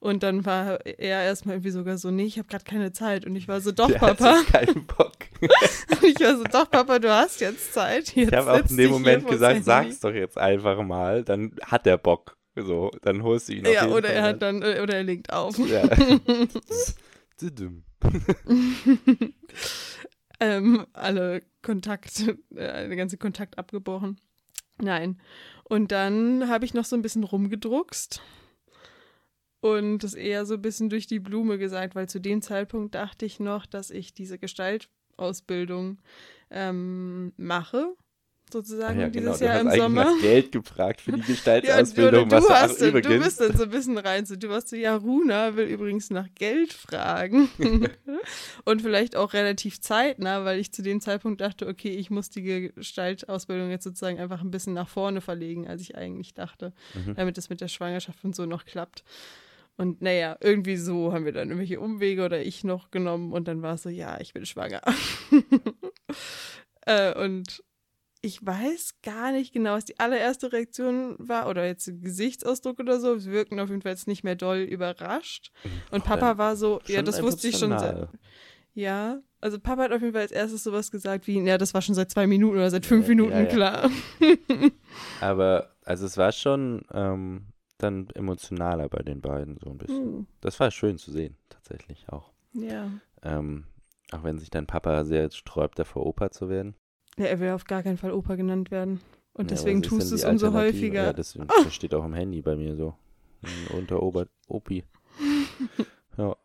[0.00, 3.24] Und dann war er erstmal irgendwie sogar so, nee, ich habe gerade keine Zeit.
[3.24, 4.36] Und ich war so, doch, Der hat Papa.
[4.36, 5.12] jetzt keinen Bock.
[5.40, 8.14] Und ich war so, doch, Papa, du hast jetzt Zeit.
[8.14, 11.86] Jetzt Ich habe auch in dem Moment gesagt, sag's doch jetzt einfach mal, dann hat
[11.86, 12.36] er Bock.
[12.56, 14.62] So, dann holst du ihn Ja, oder Fall er hat dann.
[14.62, 15.58] äh, oder er legt auf.
[15.58, 15.88] Ja.
[20.40, 24.18] Ähm, alle Kontakte, äh, der ganze Kontakt abgebrochen.
[24.80, 25.20] Nein.
[25.64, 28.20] Und dann habe ich noch so ein bisschen rumgedruckst
[29.60, 33.24] und das eher so ein bisschen durch die Blume gesagt, weil zu dem Zeitpunkt dachte
[33.24, 36.02] ich noch, dass ich diese Gestaltausbildung
[36.50, 37.94] ähm, mache,
[38.52, 40.04] sozusagen ja, dieses genau, Jahr du im Sommer.
[40.04, 43.24] nach Geld gefragt für die Ja, oder was du du hast, du übrigens.
[43.24, 46.28] bist dann so ein bisschen rein, so, du warst so, ja, Runa will übrigens nach
[46.34, 47.48] Geld fragen.
[48.64, 52.70] und vielleicht auch relativ zeitnah, weil ich zu dem Zeitpunkt dachte, okay, ich muss die
[52.74, 57.14] Gestaltausbildung jetzt sozusagen einfach ein bisschen nach vorne verlegen, als ich eigentlich dachte, Mhm.
[57.16, 59.04] damit es mit der Schwangerschaft und so noch klappt.
[59.76, 63.60] Und naja, irgendwie so haben wir dann irgendwelche Umwege oder ich noch genommen und dann
[63.62, 64.80] war es so, ja, ich bin schwanger.
[66.86, 67.62] äh, und
[68.24, 73.24] ich weiß gar nicht genau, was die allererste Reaktion war oder jetzt Gesichtsausdruck oder so.
[73.24, 75.52] Wir wirken auf jeden Fall jetzt nicht mehr doll überrascht.
[75.90, 77.78] Und Ach, Papa war so, ja, das wusste ich schon.
[77.78, 78.08] Sehr,
[78.74, 81.82] ja, also Papa hat auf jeden Fall als erstes sowas gesagt wie, ja, das war
[81.82, 83.46] schon seit zwei Minuten oder seit fünf Ja, Minuten ja, ja.
[83.46, 83.90] klar.
[85.20, 87.46] Aber, also es war schon ähm,
[87.78, 90.04] dann emotionaler bei den beiden so ein bisschen.
[90.04, 92.32] Hm, Das war schön zu sehen, tatsächlich auch.
[92.52, 92.90] ja.
[93.22, 93.64] Ähm,
[94.12, 96.74] auch wenn sich dein Papa sehr sträubt, davor Opa zu werden.
[97.16, 99.00] Ja, er will auf gar keinen Fall Opa genannt werden.
[99.34, 101.04] Und Ja, deswegen tust du es umso häufiger.
[101.06, 102.94] Ja, das, das steht auch im Handy bei mir so.
[103.42, 104.84] Hm, Unter Ober Opi.
[106.16, 106.36] ja,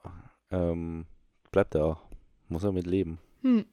[0.52, 1.06] ähm,
[1.52, 2.02] bleibt er auch.
[2.48, 3.20] Muss er mit leben.
[3.42, 3.66] Hm.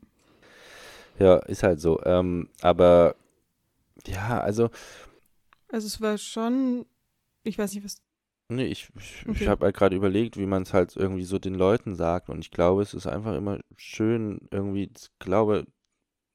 [1.18, 2.02] Ja, ist halt so.
[2.04, 3.16] Ähm, aber
[4.06, 4.68] ja, also,
[5.68, 6.84] Also es war schon,
[7.42, 8.02] ich weiß nicht, was.
[8.48, 9.48] nee, ich, ich, ich Okay.
[9.48, 12.28] habe halt gerade überlegt, wie man es halt irgendwie so den Leuten sagt.
[12.28, 15.66] Und ich glaube, es ist einfach immer schön, irgendwie, ich glaube,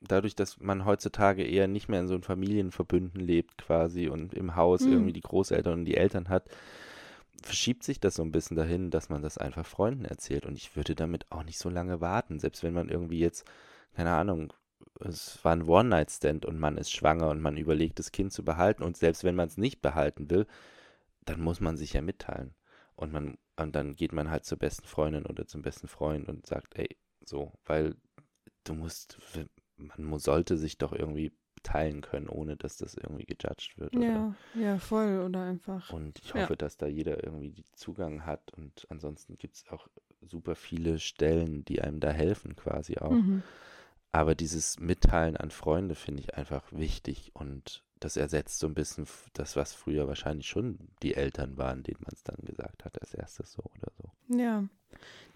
[0.01, 4.55] dadurch, dass man heutzutage eher nicht mehr in so einem Familienverbünden lebt quasi und im
[4.55, 4.93] Haus Hm.
[4.93, 6.49] irgendwie die Großeltern und die Eltern hat,
[7.43, 10.45] verschiebt sich das so ein bisschen dahin, dass man das einfach Freunden erzählt.
[10.45, 13.45] Und ich würde damit auch nicht so lange warten, selbst wenn man irgendwie jetzt,
[13.95, 14.53] keine Ahnung,
[14.99, 18.83] es war ein One-Night-Stand und man ist schwanger und man überlegt, das Kind zu behalten.
[18.83, 20.45] Und selbst wenn man es nicht behalten will,
[21.25, 22.53] dann muss man sich ja mitteilen.
[22.95, 26.45] Und man, und dann geht man halt zur besten Freundin oder zum besten Freund und
[26.45, 27.95] sagt, ey, so, weil
[28.63, 29.17] du musst,
[29.81, 31.31] man sollte sich doch irgendwie
[31.63, 33.95] teilen können, ohne dass das irgendwie gejudged wird.
[33.95, 34.05] Oder?
[34.05, 35.21] Ja, ja, voll.
[35.27, 35.91] Oder einfach.
[35.91, 36.35] Und ich Ja.
[36.35, 38.51] hoffe, dass da jeder irgendwie die Zugang hat.
[38.57, 39.87] Und ansonsten gibt es auch
[40.21, 43.11] super viele Stellen, die einem da helfen, quasi auch.
[43.11, 43.43] Mhm.
[44.11, 49.05] Aber dieses Mitteilen an Freunde finde ich einfach wichtig und das ersetzt so ein bisschen
[49.33, 53.13] das, was früher wahrscheinlich schon die Eltern waren, denen man es dann gesagt hat, als
[53.13, 54.37] erstes so oder so.
[54.37, 54.65] Ja.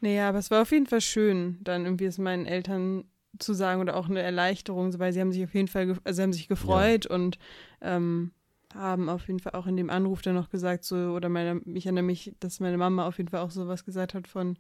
[0.01, 3.05] Naja, aber es war auf jeden Fall schön, dann irgendwie es meinen Eltern
[3.39, 6.21] zu sagen oder auch eine Erleichterung, weil sie haben sich auf jeden Fall, also sie
[6.23, 7.38] haben sich gefreut und
[7.81, 8.31] ähm,
[8.73, 11.86] haben auf jeden Fall auch in dem Anruf dann noch gesagt, so, oder meine, ich
[11.86, 14.57] erinnere mich, dass meine Mama auf jeden Fall auch sowas gesagt hat von,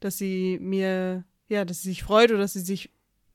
[0.00, 2.90] dass sie mir, ja, dass sie sich freut oder dass sie sich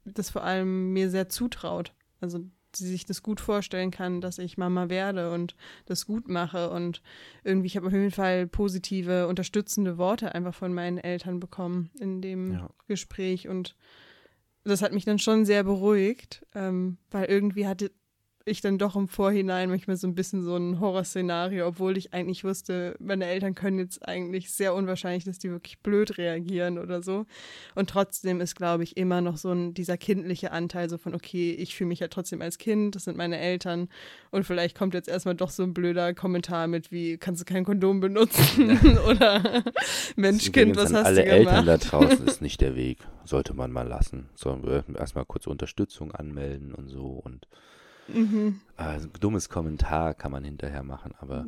[0.06, 1.94] das vor allem mir sehr zutraut.
[2.20, 2.40] Also
[2.76, 7.02] sie sich das gut vorstellen kann, dass ich Mama werde und das gut mache und
[7.44, 12.22] irgendwie, ich habe auf jeden Fall positive, unterstützende Worte einfach von meinen Eltern bekommen in
[12.22, 12.70] dem Ja.
[12.88, 13.76] Gespräch und
[14.64, 17.92] das hat mich dann schon sehr beruhigt, ähm, weil irgendwie hatte
[18.46, 22.44] ich dann doch im Vorhinein manchmal so ein bisschen so ein Horrorszenario, obwohl ich eigentlich
[22.44, 27.26] wusste, meine Eltern können jetzt eigentlich sehr unwahrscheinlich, dass die wirklich blöd reagieren oder so.
[27.76, 31.52] Und trotzdem ist, glaube ich, immer noch so ein, dieser kindliche Anteil so von, okay,
[31.52, 33.88] ich fühle mich ja trotzdem als Kind, das sind meine Eltern
[34.32, 37.64] und vielleicht kommt jetzt erstmal doch so ein blöder Kommentar mit wie, kannst du kein
[37.64, 38.78] Kondom benutzen
[39.08, 39.64] oder
[40.18, 41.88] Mensch, Kind, was hast alle du Eltern da gemacht?
[41.92, 43.00] draußen ist nicht der Weg.
[43.26, 44.28] Sollte man mal lassen.
[44.36, 47.48] Sollen wir erstmal kurz Unterstützung anmelden und so und
[48.08, 48.60] Mhm.
[48.76, 51.46] also, ein dummes Kommentar kann man hinterher machen, aber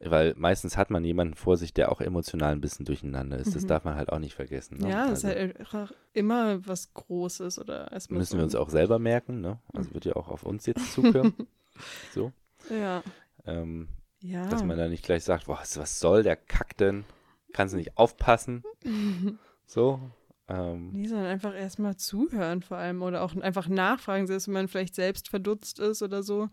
[0.00, 3.54] Ja, weil meistens hat man jemanden vor sich, der auch emotional ein bisschen durcheinander ist.
[3.54, 3.68] Das Mhm.
[3.68, 4.78] darf man halt auch nicht vergessen.
[4.78, 4.90] Ne?
[4.90, 8.36] Ja, es ist also, halt einfach immer was Großes oder erstmal müssen so.
[8.38, 9.58] wir uns auch selber merken, ne?
[9.72, 11.34] Also wird ja auch auf uns jetzt zukommen.
[12.12, 12.32] so.
[12.70, 13.02] Ja.
[13.46, 13.88] Ähm,
[14.20, 14.48] Ja.
[14.48, 17.04] Dass man da nicht gleich sagt, was soll der Kack denn?
[17.52, 18.64] Kannst du nicht aufpassen?
[19.70, 20.00] So.
[20.48, 24.68] Ähm, Nee, sondern einfach erstmal zuhören vor allem oder auch einfach nachfragen, selbst wenn man
[24.68, 26.48] vielleicht selbst verdutzt ist oder so,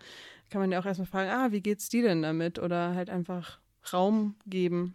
[0.50, 2.60] kann man ja auch erstmal fragen, ah, wie geht's dir denn damit?
[2.60, 3.60] Oder halt einfach
[3.94, 4.94] Raum geben.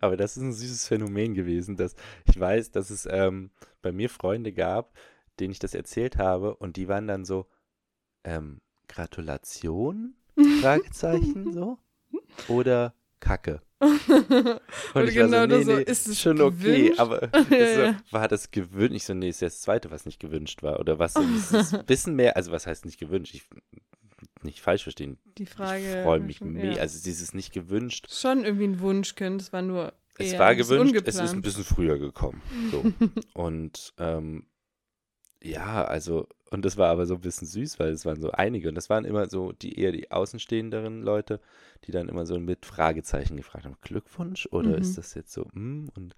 [0.00, 1.94] aber das ist ein süßes Phänomen gewesen, dass
[2.26, 3.50] ich weiß, dass es ähm,
[3.82, 4.94] bei mir Freunde gab,
[5.38, 7.46] denen ich das erzählt habe und die waren dann so,
[8.24, 10.14] ähm, Gratulation?
[10.60, 11.78] Fragezeichen so?
[12.48, 13.62] Oder Kacke?
[13.80, 17.00] Und ich war genau so, nee, so, nee, ist es schon okay, gewünscht?
[17.00, 18.96] aber Ja, so, war das gewünscht?
[18.96, 20.80] Ich so, nee, ist ja das Zweite, was nicht gewünscht war.
[20.80, 21.42] Oder was, ein
[21.86, 23.34] bisschen mehr, also was heißt nicht gewünscht?
[23.34, 23.44] Ich,
[24.42, 25.18] nicht falsch verstehen.
[25.38, 25.82] Die Frage.
[25.82, 26.80] ich freue mich mehr, ja.
[26.80, 28.08] also dieses nicht gewünscht.
[28.10, 29.92] Schon irgendwie ein Wunschkind, es war nur.
[30.18, 32.42] Es war gewünscht, es ist ein bisschen früher gekommen.
[32.70, 32.84] So.
[33.32, 34.44] und ähm,
[35.42, 38.68] ja, also, und das war aber so ein bisschen süß, weil es waren so einige
[38.68, 41.40] und das waren immer so die eher die außenstehenderen Leute,
[41.84, 44.78] die dann immer so mit Fragezeichen gefragt haben, Glückwunsch oder Mhm.
[44.78, 45.90] ist das jetzt so, hm?
[45.96, 46.14] Und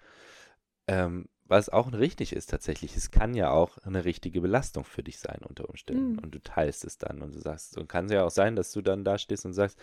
[0.89, 5.19] ähm, was auch richtig ist tatsächlich, es kann ja auch eine richtige Belastung für dich
[5.19, 6.13] sein unter Umständen.
[6.13, 6.19] Mhm.
[6.23, 8.73] Und du teilst es dann und du sagst, und kann es ja auch sein, dass
[8.73, 9.79] du dann da stehst und sagst,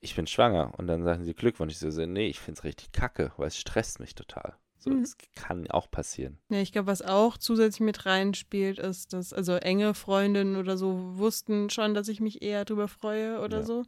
[0.00, 0.72] ich bin schwanger.
[0.78, 1.74] Und dann sagen sie Glückwunsch.
[1.74, 4.56] Ich so, nee, ich finde es richtig kacke, weil es stresst mich total.
[4.84, 5.00] So, Mhm.
[5.02, 6.38] das kann auch passieren.
[6.50, 11.16] Ja, ich glaube, was auch zusätzlich mit reinspielt, ist, dass also enge Freundinnen oder so
[11.16, 13.64] wussten schon, dass ich mich eher drüber freue oder Ja.
[13.64, 13.84] so.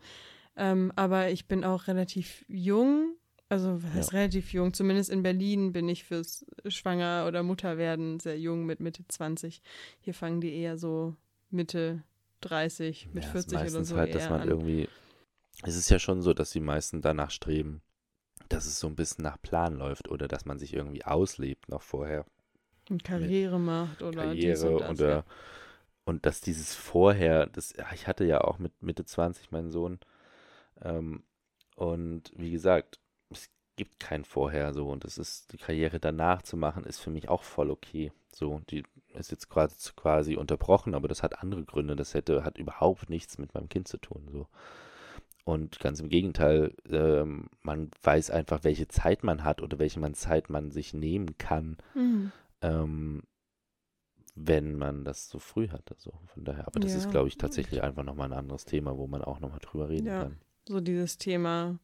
[0.57, 3.15] Ähm, aber ich bin auch relativ jung.
[3.51, 4.73] Also, was heißt relativ jung?
[4.73, 9.61] Zumindest in Berlin bin ich fürs Schwanger- oder Mutterwerden sehr jung mit Mitte 20.
[10.01, 11.15] Hier fangen die eher so
[11.51, 12.03] Mitte
[12.41, 14.49] 30, mit Ja, es ist 40 oder so halt, dass eher man an.
[14.49, 14.89] irgendwie,
[15.63, 17.83] es ist ja schon so, dass die meisten danach streben,
[18.49, 21.83] dass es so ein bisschen nach Plan läuft oder dass man sich irgendwie auslebt noch
[21.83, 22.25] vorher.
[22.89, 25.25] Und Karriere macht oder Karriere und das, oder ja.
[26.05, 29.99] und dass dieses vorher, das, ja, ich hatte ja auch mit Mitte 20 meinen Sohn
[30.83, 31.25] ähm,
[31.75, 36.57] und wie gesagt, es gibt kein Vorher so und es ist die Karriere danach zu
[36.57, 38.13] machen, ist für mich auch voll okay.
[38.33, 38.85] So, die
[39.15, 41.97] ist jetzt quasi, quasi unterbrochen, aber das hat andere Gründe.
[41.97, 44.29] Das hätte, hat überhaupt nichts mit meinem Kind zu tun.
[44.31, 44.47] So.
[45.47, 50.13] Und ganz im Gegenteil, ähm, man weiß einfach, welche Zeit man hat oder welche man
[50.13, 52.33] Zeit man sich nehmen kann, Mhm.
[52.63, 53.23] ähm,
[54.35, 55.95] wenn man das so früh hatte.
[55.99, 56.13] So.
[56.35, 57.11] Von daher, aber das ist, Ja.
[57.13, 60.23] glaube ich, tatsächlich einfach nochmal ein anderes Thema, wo man auch nochmal drüber reden Ja.
[60.25, 60.37] kann.
[60.69, 61.79] So dieses Thema,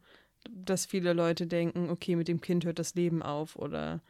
[0.50, 4.02] dass viele Leute denken, okay, mit dem Kind hört das Leben auf oder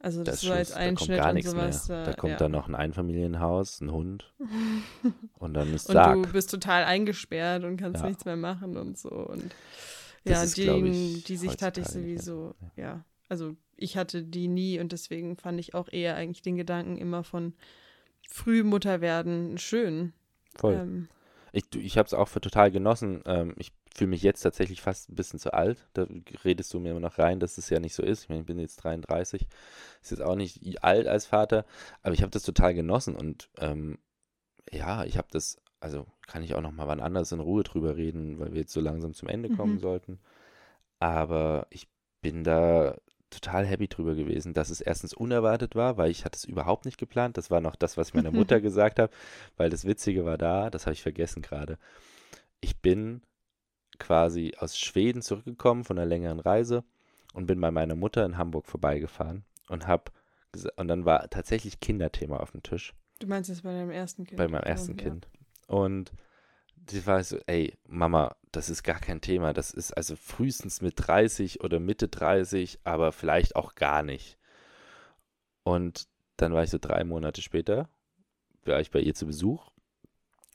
[0.00, 1.88] also das, Das so als Schluss, da kommt Einschnitt gar und nichts sowas.
[1.88, 2.02] mehr.
[2.02, 2.38] äh, Da kommt ja.
[2.38, 4.32] dann noch ein Einfamilienhaus, ein Hund
[5.38, 6.22] und dann ist und Sarg.
[6.22, 8.08] du bist total eingesperrt und kannst Ja.
[8.08, 9.10] nichts mehr machen und so.
[9.10, 9.54] Und
[10.24, 13.04] Das ja, ist, die, die Sicht hatte ich sowieso, so, ja.
[13.28, 17.24] Also ich hatte die nie und deswegen fand ich auch eher eigentlich den Gedanken immer
[17.24, 17.54] von
[18.28, 20.12] Frühmutter werden schön.
[20.56, 20.74] Voll.
[20.74, 21.08] Ähm,
[21.52, 23.22] Ich, ich habe es auch für total genossen.
[23.26, 25.86] Ähm, ich fühle mich jetzt tatsächlich fast ein bisschen zu alt.
[25.94, 26.06] Da
[26.44, 28.24] redest du mir immer noch rein, dass es ja nicht so ist.
[28.24, 29.46] Ich meine, ich bin jetzt 33.
[30.02, 31.64] Ist jetzt auch nicht alt als Vater,
[32.02, 33.98] aber ich habe das total genossen und ähm,
[34.72, 37.96] ja, ich habe das, also kann ich auch noch mal wann anders in Ruhe drüber
[37.96, 39.80] reden, weil wir jetzt so langsam zum Ende kommen Mhm.
[39.80, 40.20] sollten.
[40.98, 41.88] Aber ich
[42.20, 42.96] bin da
[43.30, 46.98] total happy drüber gewesen, dass es erstens unerwartet war, weil ich hatte es überhaupt nicht
[46.98, 47.36] geplant.
[47.36, 49.12] Das war noch das, was ich meiner Mutter gesagt habe,
[49.56, 51.78] weil das Witzige war da, das habe ich vergessen gerade.
[52.60, 53.22] Ich bin
[53.98, 56.84] quasi aus Schweden zurückgekommen von einer längeren Reise
[57.34, 60.12] und bin bei meiner Mutter in Hamburg vorbeigefahren und habe
[60.76, 64.38] und dann war tatsächlich Kinderthema auf dem Tisch du meinst es bei deinem ersten Kind?
[64.38, 65.04] bei meinem ersten Ja.
[65.04, 65.28] Kind.
[65.66, 66.12] Und
[66.76, 69.52] die war so, ey, Mama, das ist gar kein Thema.
[69.52, 74.38] Das ist also frühestens mit 30 oder Mitte 30, aber vielleicht auch gar nicht.
[75.64, 77.88] Und dann war ich so drei Monate später,
[78.64, 79.70] war ich bei ihr zu Besuch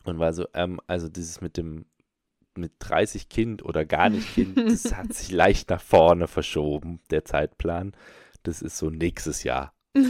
[0.06, 1.86] und war so, ähm, also dieses mit dem
[2.58, 7.26] mit 30 Kind oder gar nicht Kind, das hat sich leicht nach vorne verschoben, der
[7.26, 7.94] Zeitplan.
[8.44, 9.74] Das ist so nächstes Jahr.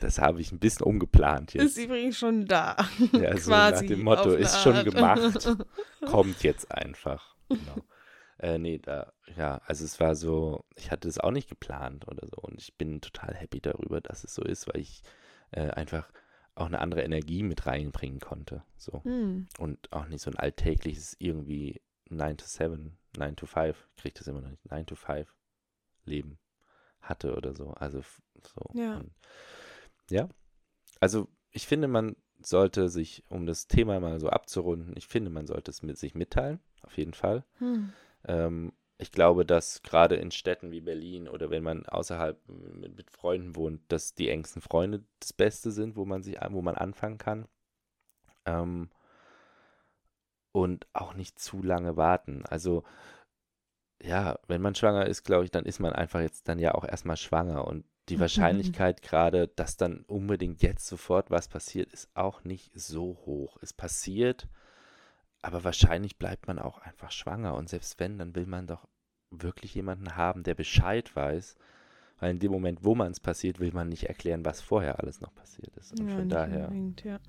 [0.00, 1.84] Das habe ich ein bisschen umgeplant Ist jetzt.
[1.86, 2.76] übrigens schon da.
[3.12, 5.48] Ja, so nach dem Motto, ist schon gemacht,
[6.06, 7.36] kommt jetzt einfach.
[7.48, 7.84] Genau.
[8.38, 12.26] Äh, nee, da, ja, also es war so, ich hatte es auch nicht geplant oder
[12.26, 15.02] so und ich bin total happy darüber, dass es so ist, weil ich
[15.52, 16.10] äh, einfach
[16.56, 18.64] auch eine andere Energie mit reinbringen konnte.
[18.76, 19.04] So.
[19.04, 19.46] Hm.
[19.58, 24.14] Und auch nicht so ein alltägliches irgendwie 9 to 7, 9 to 5, kriege ich
[24.14, 25.32] das immer noch nicht, 9 to 5
[26.04, 26.38] Leben
[27.00, 27.70] hatte oder so.
[27.72, 28.02] Also
[28.42, 28.70] so.
[28.72, 28.98] Ja.
[28.98, 29.12] Und,
[30.10, 30.28] ja.
[30.98, 35.46] Also ich finde, man sollte sich, um das Thema mal so abzurunden, ich finde, man
[35.46, 37.44] sollte es mit sich mitteilen, auf jeden Fall.
[37.58, 37.92] Hm.
[38.24, 43.10] Ähm, ich glaube, dass gerade in Städten wie Berlin oder wenn man außerhalb mit, mit
[43.10, 47.18] Freunden wohnt, dass die engsten Freunde das Beste sind, wo man sich, wo man anfangen
[47.18, 47.46] kann.
[48.46, 48.90] Ähm,
[50.52, 52.44] und auch nicht zu lange warten.
[52.46, 52.84] Also
[54.02, 56.84] ja, wenn man schwanger ist, glaube ich, dann ist man einfach jetzt dann ja auch
[56.84, 58.20] erstmal schwanger und die.
[58.20, 63.58] Wahrscheinlichkeit gerade, dass dann unbedingt jetzt sofort was passiert, ist auch nicht so hoch.
[63.60, 64.48] Es passiert,
[65.46, 67.54] aber wahrscheinlich bleibt man auch einfach schwanger.
[67.54, 68.88] Und selbst wenn, dann will man doch
[69.30, 71.56] wirklich jemanden haben, der Bescheid weiß.
[72.18, 75.20] Weil in dem Moment, wo man es passiert, will man nicht erklären, was vorher alles
[75.20, 75.92] noch passiert ist.
[75.92, 76.72] Und Ja, von daher,
[77.04, 77.20] ja.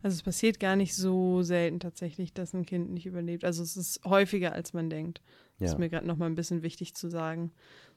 [0.00, 3.44] Also es passiert gar nicht so selten tatsächlich, dass ein Kind nicht überlebt.
[3.44, 5.20] Also es ist häufiger, als man denkt.
[5.58, 7.50] Das ja, ist mir gerade nochmal ein bisschen wichtig zu sagen.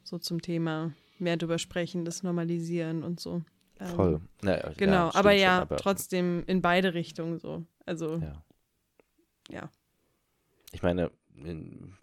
[0.04, 3.44] So zum Thema mehr drüber sprechen, das Normalisieren und so.
[3.80, 4.22] Ähm, voll.
[4.42, 7.64] Na, ja, Genau, aber schon, ja, aber, trotzdem in beide Richtungen so.
[7.86, 8.44] Also, ja.
[9.52, 9.70] Ja.
[10.72, 11.94] Ich meine, in,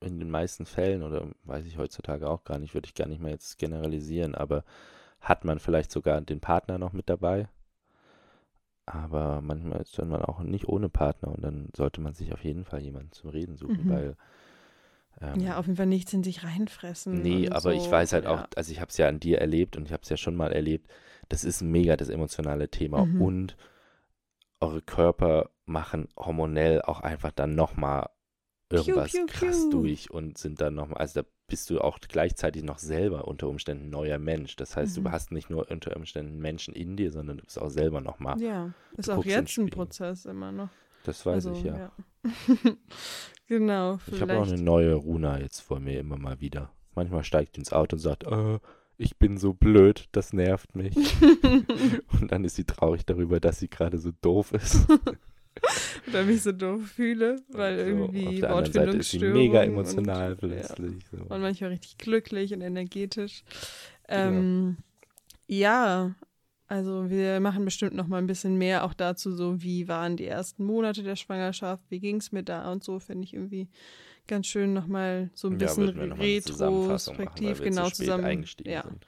[0.00, 3.20] in den meisten Fällen, oder weiß ich heutzutage auch gar nicht, würde ich gar nicht
[3.20, 4.64] mehr jetzt generalisieren, aber
[5.20, 7.48] hat man vielleicht sogar den Partner noch mit dabei.
[8.86, 12.44] Aber manchmal ist dann man auch nicht ohne Partner und dann sollte man sich auf
[12.44, 13.90] jeden Fall jemanden zum Reden suchen, Mhm.
[13.90, 14.16] weil
[15.22, 17.22] Ähm, Ja, auf jeden Fall nichts in sich reinfressen.
[17.22, 17.70] Nee, aber so.
[17.70, 18.30] ich weiß halt ja.
[18.34, 20.34] auch, also ich habe es ja an dir erlebt und ich habe es ja schon
[20.36, 20.90] mal erlebt.
[21.28, 23.22] Das ist mega das emotionale Thema Mhm.
[23.22, 23.56] und
[24.64, 28.08] eure Körper machen hormonell auch einfach dann nochmal
[28.70, 29.70] irgendwas piu, krass piu.
[29.70, 33.90] durch und sind dann nochmal, also da bist du auch gleichzeitig noch selber unter Umständen
[33.90, 34.56] neuer Mensch.
[34.56, 35.04] Das heißt, Mhm.
[35.04, 38.40] du hast nicht nur unter Umständen Menschen in dir, sondern du bist auch selber nochmal.
[38.40, 39.68] Ja, ist auch jetzt ein.
[39.70, 40.70] Prozess immer noch.
[41.04, 41.92] Das weiß also, ich ja.
[43.46, 44.52] genau, Ich habe auch vielleicht.
[44.54, 46.70] eine neue Runa jetzt vor mir immer mal wieder.
[46.94, 48.58] Manchmal steigt die ins Auto und sagt, äh,
[48.96, 50.94] ich bin so blöd, das nervt mich.
[52.20, 54.86] und dann ist sie traurig darüber, dass sie gerade so doof ist.
[56.08, 59.62] Oder mich so doof fühle, weil So, auf irgendwie der anderen Seite ist sie mega
[59.62, 61.06] emotional und, plötzlich.
[61.10, 61.16] So.
[61.16, 63.44] Ja, und manchmal richtig glücklich und energetisch.
[64.08, 64.76] Ähm,
[65.46, 66.14] ja,
[66.66, 70.26] also wir machen bestimmt noch mal ein bisschen mehr auch dazu, so wie waren die
[70.26, 73.68] ersten Monate der Schwangerschaft, wie ging es mir da und so, finde ich irgendwie
[74.26, 76.12] ganz schön noch mal so ein Ja, bisschen machen,
[77.16, 78.44] retrospektiv genau zu zusammen.
[78.64, 79.06] Ja, sind.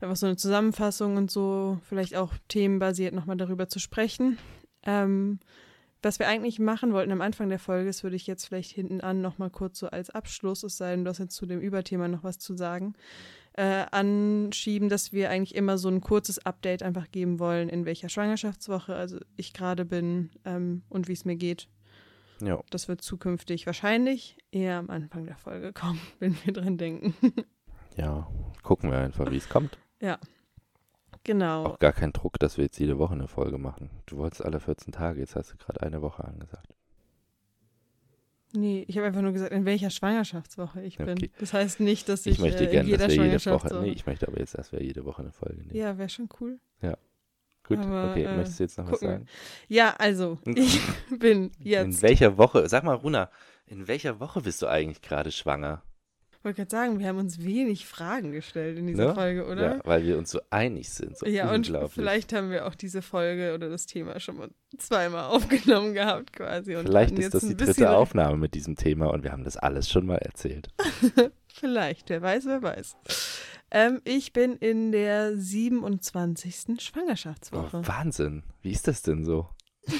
[0.00, 4.38] einfach so eine Zusammenfassung und so, vielleicht auch themenbasiert nochmal darüber zu sprechen.
[4.82, 5.40] Ähm,
[6.02, 9.00] was wir eigentlich machen wollten am Anfang der Folge, das würde ich jetzt vielleicht hinten
[9.00, 12.06] an nochmal kurz so als Abschluss, es sei denn, du hast jetzt zu dem Überthema
[12.06, 12.94] noch was zu sagen,
[13.54, 18.08] äh, anschieben, dass wir eigentlich immer so ein kurzes Update einfach geben wollen, in welcher
[18.08, 21.68] Schwangerschaftswoche also ich gerade bin ähm, und wie es mir geht.
[22.40, 27.14] Ja, Das wird zukünftig wahrscheinlich eher am Anfang der Folge kommen, wenn wir dran denken.
[27.96, 28.28] ja,
[28.62, 29.78] gucken wir einfach, wie es kommt.
[31.24, 31.64] genau.
[31.66, 33.90] Auch gar kein Druck, dass wir jetzt jede Woche eine Folge machen.
[34.06, 36.74] Du wolltest alle 14 Tage, jetzt hast du gerade eine Woche angesagt.
[38.52, 41.10] Nee, ich habe einfach nur gesagt, in welcher Schwangerschaftswoche ich bin.
[41.10, 41.30] Okay.
[41.38, 43.80] Das heißt nicht, dass ich, Ich, möchte äh, in gerne, jeder dass wir jede Woche,
[43.82, 45.76] nee, ich möchte aber jetzt, dass wir jede Woche eine Folge nehmen.
[45.76, 46.58] ja, wäre schon cool.
[47.68, 49.14] Gut, aber, okay, äh, möchtest du jetzt noch was gucken wir.
[49.14, 49.26] sagen?
[49.68, 50.80] Ja, also, ich
[51.18, 52.02] bin In jetzt.
[52.02, 53.30] welcher Woche, sag mal Runa,
[53.66, 55.82] in welcher Woche bist du eigentlich gerade schwanger?
[56.38, 59.14] Ich wollte gerade sagen, wir haben uns wenig Fragen gestellt in dieser Ne?
[59.14, 59.62] Folge, oder?
[59.78, 61.18] Ja, weil wir uns so einig sind.
[61.18, 65.24] So Ja, und vielleicht haben wir auch diese Folge oder das Thema schon mal zweimal
[65.30, 66.76] aufgenommen gehabt quasi.
[66.76, 69.90] Und Vielleicht ist das die dritte Aufnahme mit diesem Thema und wir haben das alles
[69.90, 70.68] schon mal erzählt.
[71.52, 72.94] Vielleicht, wer weiß, wer weiß.
[73.70, 76.54] Ähm, ich bin in der 27.
[76.68, 77.86] Oh, Schwangerschaftswoche.
[77.86, 78.42] Wahnsinn.
[78.62, 79.48] Wie ist das denn so?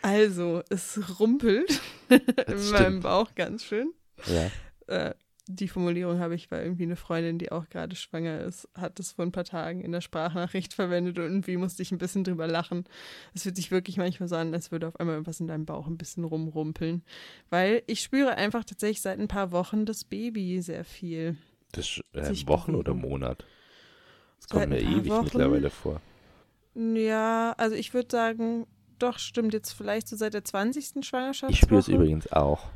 [0.00, 3.00] Also, es rumpelt in meinem.
[3.00, 3.92] Bauch ganz schön.
[4.26, 4.50] Ja.
[4.86, 5.14] Äh,
[5.50, 9.12] die Formulierung habe ich, weil irgendwie eine Freundin, die auch gerade schwanger ist, hat das
[9.12, 12.46] vor ein paar Tagen in der Sprachnachricht verwendet und irgendwie musste ich ein bisschen drüber
[12.46, 12.84] lachen.
[13.34, 15.86] Es fühlt sich wirklich manchmal so an, als würde auf einmal irgendwas in deinem Bauch
[15.86, 17.02] ein bisschen rumrumpeln.
[17.48, 21.36] Weil ich spüre einfach tatsächlich seit ein paar Wochen das Baby sehr viel.
[21.72, 22.94] Das äh, Sich Wochen oder.
[22.94, 23.44] Monat?
[24.36, 25.24] Das Seit kommt mir ewig Wochen.
[25.24, 26.00] mittlerweile vor.
[26.74, 28.66] Ja, also ich würde sagen,
[28.98, 31.04] doch, stimmt jetzt vielleicht so seit der 20.
[31.04, 31.52] Schwangerschaftswoche.
[31.52, 32.68] Ich spüre es übrigens auch.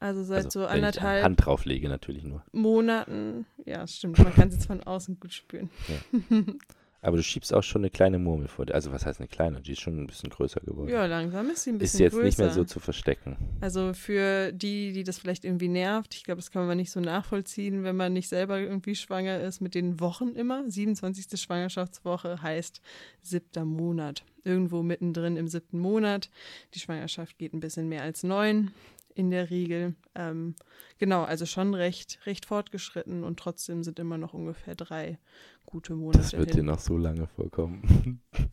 [0.00, 2.44] Also seit Also, so anderthalb Hand drauflege natürlich nur.
[2.52, 3.46] Monaten.
[3.64, 4.18] Ja, stimmt.
[4.18, 5.70] Man kann es jetzt von außen gut spüren.
[7.00, 8.74] Aber du schiebst auch schon eine kleine Murmel vor dir.
[8.74, 9.60] Also was heißt eine kleine?
[9.60, 10.88] Die ist schon ein bisschen größer geworden.
[10.90, 12.24] Ja, langsam ist sie ein bisschen ist jetzt größer.
[12.24, 13.36] nicht mehr so zu verstecken.
[13.60, 17.00] Also für die, die das vielleicht irgendwie nervt, ich glaube, das kann man nicht so
[17.00, 20.68] nachvollziehen, wenn man nicht selber irgendwie schwanger ist, mit den Wochen immer.
[20.68, 21.40] 27.
[21.40, 22.80] Schwangerschaftswoche heißt
[23.22, 24.24] siebter Monat.
[24.42, 26.30] Irgendwo mittendrin im siebten Monat.
[26.74, 28.72] Die Schwangerschaft geht ein bisschen mehr als neun
[29.18, 29.96] in der Regel.
[30.14, 30.54] Ähm,
[30.98, 35.18] genau, also schon recht, recht fortgeschritten und trotzdem sind immer noch ungefähr drei
[35.66, 36.18] gute Monate.
[36.18, 38.22] Das wird dir noch so lange vorkommen.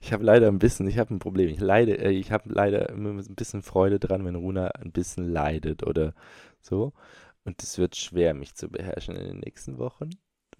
[0.00, 1.48] ich habe leider ein bisschen, ich habe ein Problem.
[1.48, 5.28] Ich leide, äh, ich habe leider immer ein bisschen Freude dran, wenn Runa ein bisschen
[5.28, 6.14] leidet oder
[6.60, 6.92] so.
[7.44, 10.10] Und es wird schwer, mich zu beherrschen in den nächsten Wochen,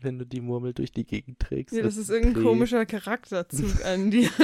[0.02, 1.74] wenn du die Murmel durch die Gegend trägst.
[1.74, 4.30] Ja, das ist irgendein komischer Charakterzug an dir.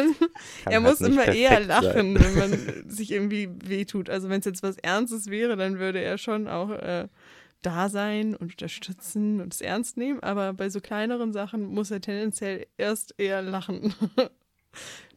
[0.67, 2.15] Er halt muss nicht immer eher perfekt sein.
[2.15, 4.11] lachen, wenn man sich irgendwie wehtut.
[4.11, 7.09] Also wenn es jetzt was Ernstes wäre, dann würde er schon auch äh,
[7.63, 10.21] da sein und unterstützen und es ernst nehmen.
[10.21, 13.95] Aber bei so kleineren Sachen muss er tendenziell erst eher lachen.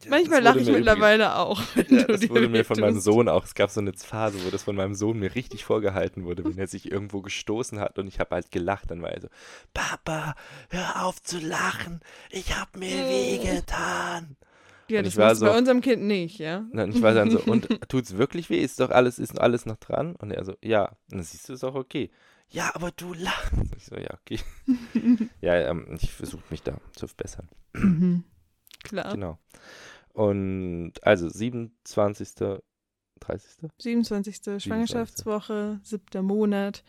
[0.08, 1.62] Manchmal Das lache ich mittlerweile auch.
[1.76, 3.00] Wenn Ja, das wurde mir von meinem.
[3.02, 3.44] Sohn auch.
[3.44, 6.58] Es gab so eine Phase, wo das von meinem Sohn mir richtig vorgehalten wurde, wenn
[6.58, 8.90] er sich irgendwo gestoßen hat und ich habe halt gelacht.
[8.92, 9.28] Dann war er so:
[9.74, 10.36] Papa,
[10.70, 12.00] hör auf zu lachen.
[12.32, 14.38] Ich habe mir wehgetan.
[14.88, 16.66] Ja, Und das war du bei so- unserem Kind nicht, ja?
[16.72, 18.60] Und ich war dann so: Und tut's wirklich weh?
[18.62, 20.16] Ist doch alles, ist alles noch dran?
[20.16, 20.86] Und er so: Ja.
[21.12, 22.10] Und dann siehst du, ist auch okay.
[22.52, 23.52] Ja, aber du lachst.
[23.78, 24.40] Ich so: Ja, okay.
[25.42, 27.50] ja, ähm, ich versuche mich da zu verbessern.
[27.74, 28.24] Mhm.
[28.84, 29.14] Klar.
[29.14, 29.38] Genau.
[30.14, 32.60] Und also 27.
[33.20, 33.70] 30.
[33.78, 34.64] 27.
[34.64, 36.84] Schwangerschaftswoche, siebter Monat.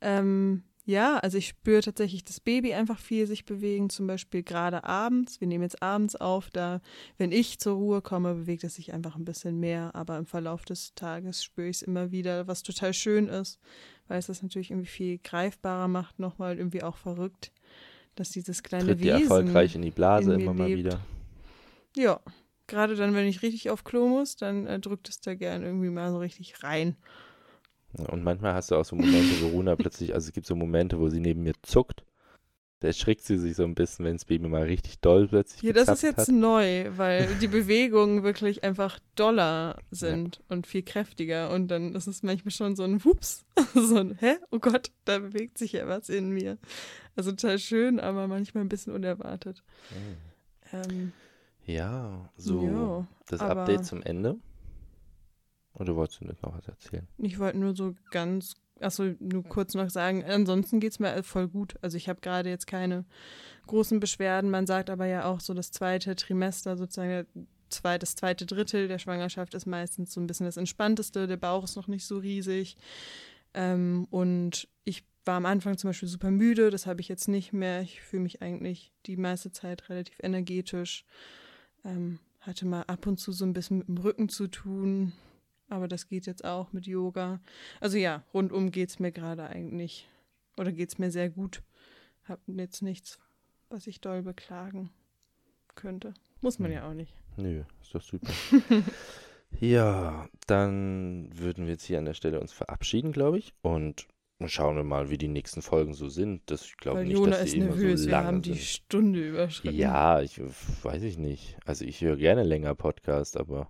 [0.00, 4.84] Ähm, ja, also ich spüre tatsächlich das Baby einfach viel sich bewegen, zum Beispiel gerade
[4.84, 5.40] abends.
[5.40, 6.82] Wir nehmen jetzt abends auf, da,
[7.16, 9.94] wenn ich zur Ruhe komme, bewegt es sich einfach ein bisschen mehr.
[9.94, 13.58] Aber im Verlauf des Tages spüre ich es immer wieder, was total schön ist,
[14.08, 17.50] weil es das natürlich irgendwie viel greifbarer macht, nochmal irgendwie auch verrückt,
[18.14, 20.78] dass dieses kleine Tritt Wesen erfolgreich in die Blase in immer mal lebt.
[20.80, 21.00] wieder.
[21.96, 22.20] Ja,
[22.66, 25.90] gerade dann, wenn ich richtig auf Klo muss, dann äh, drückt es da gern irgendwie
[25.90, 26.96] mal so richtig rein.
[27.98, 30.56] Ja, Und manchmal hast du auch so Momente, wo Runa plötzlich, also es gibt so
[30.56, 32.04] Momente, wo sie neben mir zuckt.
[32.80, 35.72] Da erschrickt sie sich so ein bisschen, wenn das Baby mal richtig doll plötzlich Ja,
[35.72, 36.34] das ist jetzt hat.
[36.34, 41.50] neu, weil die Bewegungen wirklich einfach doller sind und viel kräftiger.
[41.50, 43.46] Und dann ist es manchmal schon so ein Wups.
[43.74, 44.36] so ein, hä?
[44.50, 46.58] Oh Gott, da bewegt sich ja was in mir.
[47.16, 49.62] Also total schön, aber manchmal ein bisschen unerwartet.
[49.90, 50.16] Hm.
[50.72, 51.12] Ähm,
[51.66, 54.36] Ja, so ja, das Update zum Ende.
[55.74, 57.08] Oder wolltest du nicht noch was erzählen?
[57.18, 61.48] Ich wollte nur so ganz, achso, nur kurz noch sagen, ansonsten geht es mir voll
[61.48, 61.74] gut.
[61.82, 63.04] Also ich habe gerade jetzt keine
[63.66, 64.50] großen Beschwerden.
[64.50, 67.26] Man sagt aber ja auch so, das zweite Trimester, sozusagen
[67.70, 71.26] zwei, das zweite Drittel der Schwangerschaft ist meistens so ein bisschen das Entspannteste.
[71.26, 72.76] Der Bauch ist noch nicht so riesig.
[73.52, 77.52] Ähm, und ich war am Anfang zum Beispiel super müde, das habe ich jetzt nicht
[77.52, 77.80] mehr.
[77.80, 81.04] Ich fühle mich eigentlich die meiste Zeit relativ energetisch.
[81.84, 85.12] Ähm, hatte mal ab und zu so ein bisschen mit dem Rücken zu tun,
[85.68, 87.40] aber das geht jetzt auch mit Yoga.
[87.80, 90.08] Also ja, rundum geht es mir gerade eigentlich.
[90.56, 91.62] Oder geht es mir sehr gut.
[92.28, 93.18] Hab jetzt nichts,
[93.68, 94.90] was ich doll beklagen
[95.74, 96.14] könnte.
[96.40, 97.14] Muss man ja auch nicht.
[97.36, 98.32] Nö, ist doch super.
[99.60, 103.52] ja, dann würden wir jetzt hier an der Stelle uns verabschieden, glaube ich.
[103.62, 104.06] Und
[104.46, 106.42] schauen wir mal, wie die nächsten Folgen so sind.
[106.50, 108.00] Das, ich glaube nicht, Jona dass ist die immer nervös.
[108.00, 108.62] so Wir lange haben die sind.
[108.62, 109.76] Stunde überschritten.
[109.78, 110.40] Ja, ich
[110.82, 111.56] weiß ich nicht.
[111.64, 113.68] Also ich höre gerne länger Podcast, aber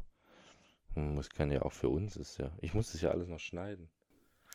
[0.94, 2.50] das kann ja auch für uns ist ja.
[2.60, 3.88] Ich muss das ja alles noch schneiden.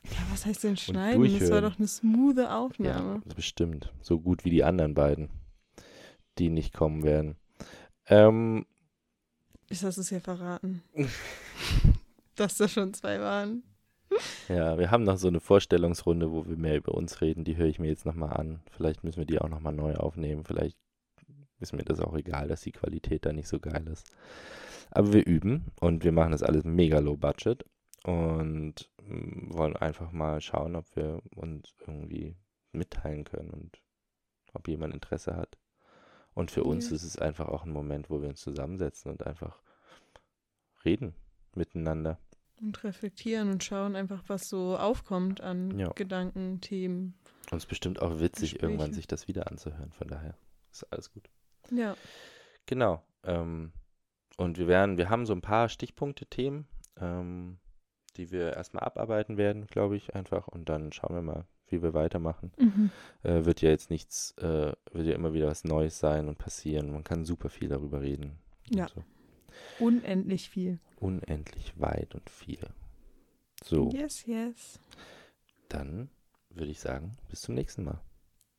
[0.06, 1.40] Ja, was heißt denn schneiden?
[1.40, 3.22] Das war doch eine smooth Ja, Aufnahme.
[3.36, 3.94] bestimmt.
[4.02, 5.30] So gut wie die anderen beiden,
[6.38, 7.36] die nicht kommen werden.
[8.08, 8.66] Ähm,
[9.70, 10.82] Ich lasse es ja verraten.
[12.36, 13.64] Dass da schon zwei waren.
[14.50, 17.44] ja, wir haben noch so eine Vorstellungsrunde, wo wir mehr über uns reden.
[17.44, 18.62] Die höre ich mir jetzt nochmal an.
[18.72, 20.44] Vielleicht müssen wir die auch nochmal neu aufnehmen.
[20.44, 20.78] Vielleicht
[21.60, 24.12] ist mir das auch egal, dass die Qualität da nicht so geil ist.
[24.92, 27.64] Aber wir üben und wir machen das alles mega low budget
[28.04, 32.36] und mm, wollen einfach mal schauen, ob wir uns irgendwie
[32.72, 33.82] mitteilen können und
[34.54, 35.58] ob jemand Interesse hat.
[36.34, 36.96] Und für uns Ja.
[36.96, 39.62] ist es einfach auch ein Moment, wo wir uns zusammensetzen und einfach
[40.86, 41.14] reden
[41.56, 42.18] miteinander.
[42.62, 45.90] Und reflektieren und schauen einfach, was so aufkommt an Ja.
[45.94, 47.14] Gedanken, Themen.
[47.52, 48.66] Und es ist bestimmt auch witzig, Gespräche.
[48.66, 49.92] irgendwann sich das wieder anzuhören.
[49.94, 50.36] Von daher
[50.72, 51.30] ist alles gut.
[51.72, 51.96] Ja.
[52.66, 53.02] Genau.
[53.24, 53.72] Ähm,
[54.38, 56.68] und wir werden, wir haben so ein paar Stichpunkte-Themen,
[57.00, 57.60] ähm,
[58.18, 60.48] die wir erstmal abarbeiten werden, glaube ich, einfach.
[60.48, 62.52] Und dann schauen wir mal, wie wir weitermachen.
[62.58, 62.92] Mhm.
[63.24, 66.92] Äh, wird ja jetzt nichts, äh, wird ja immer wieder was Neues sein und passieren.
[66.92, 68.38] Man kann super viel darüber reden.
[68.70, 68.88] Ja.
[68.88, 69.04] So.
[69.80, 72.66] Unendlich viel unendlich weit und viel.
[73.64, 73.90] So.
[73.92, 74.80] Yes, yes.
[75.68, 76.10] Dann
[76.50, 78.02] würde ich sagen, bis zum nächsten Mal.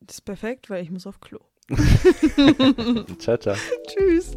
[0.00, 1.40] Das ist perfekt, weil ich muss auf Klo.
[3.18, 3.56] ciao, ciao.
[3.86, 4.36] Tschüss.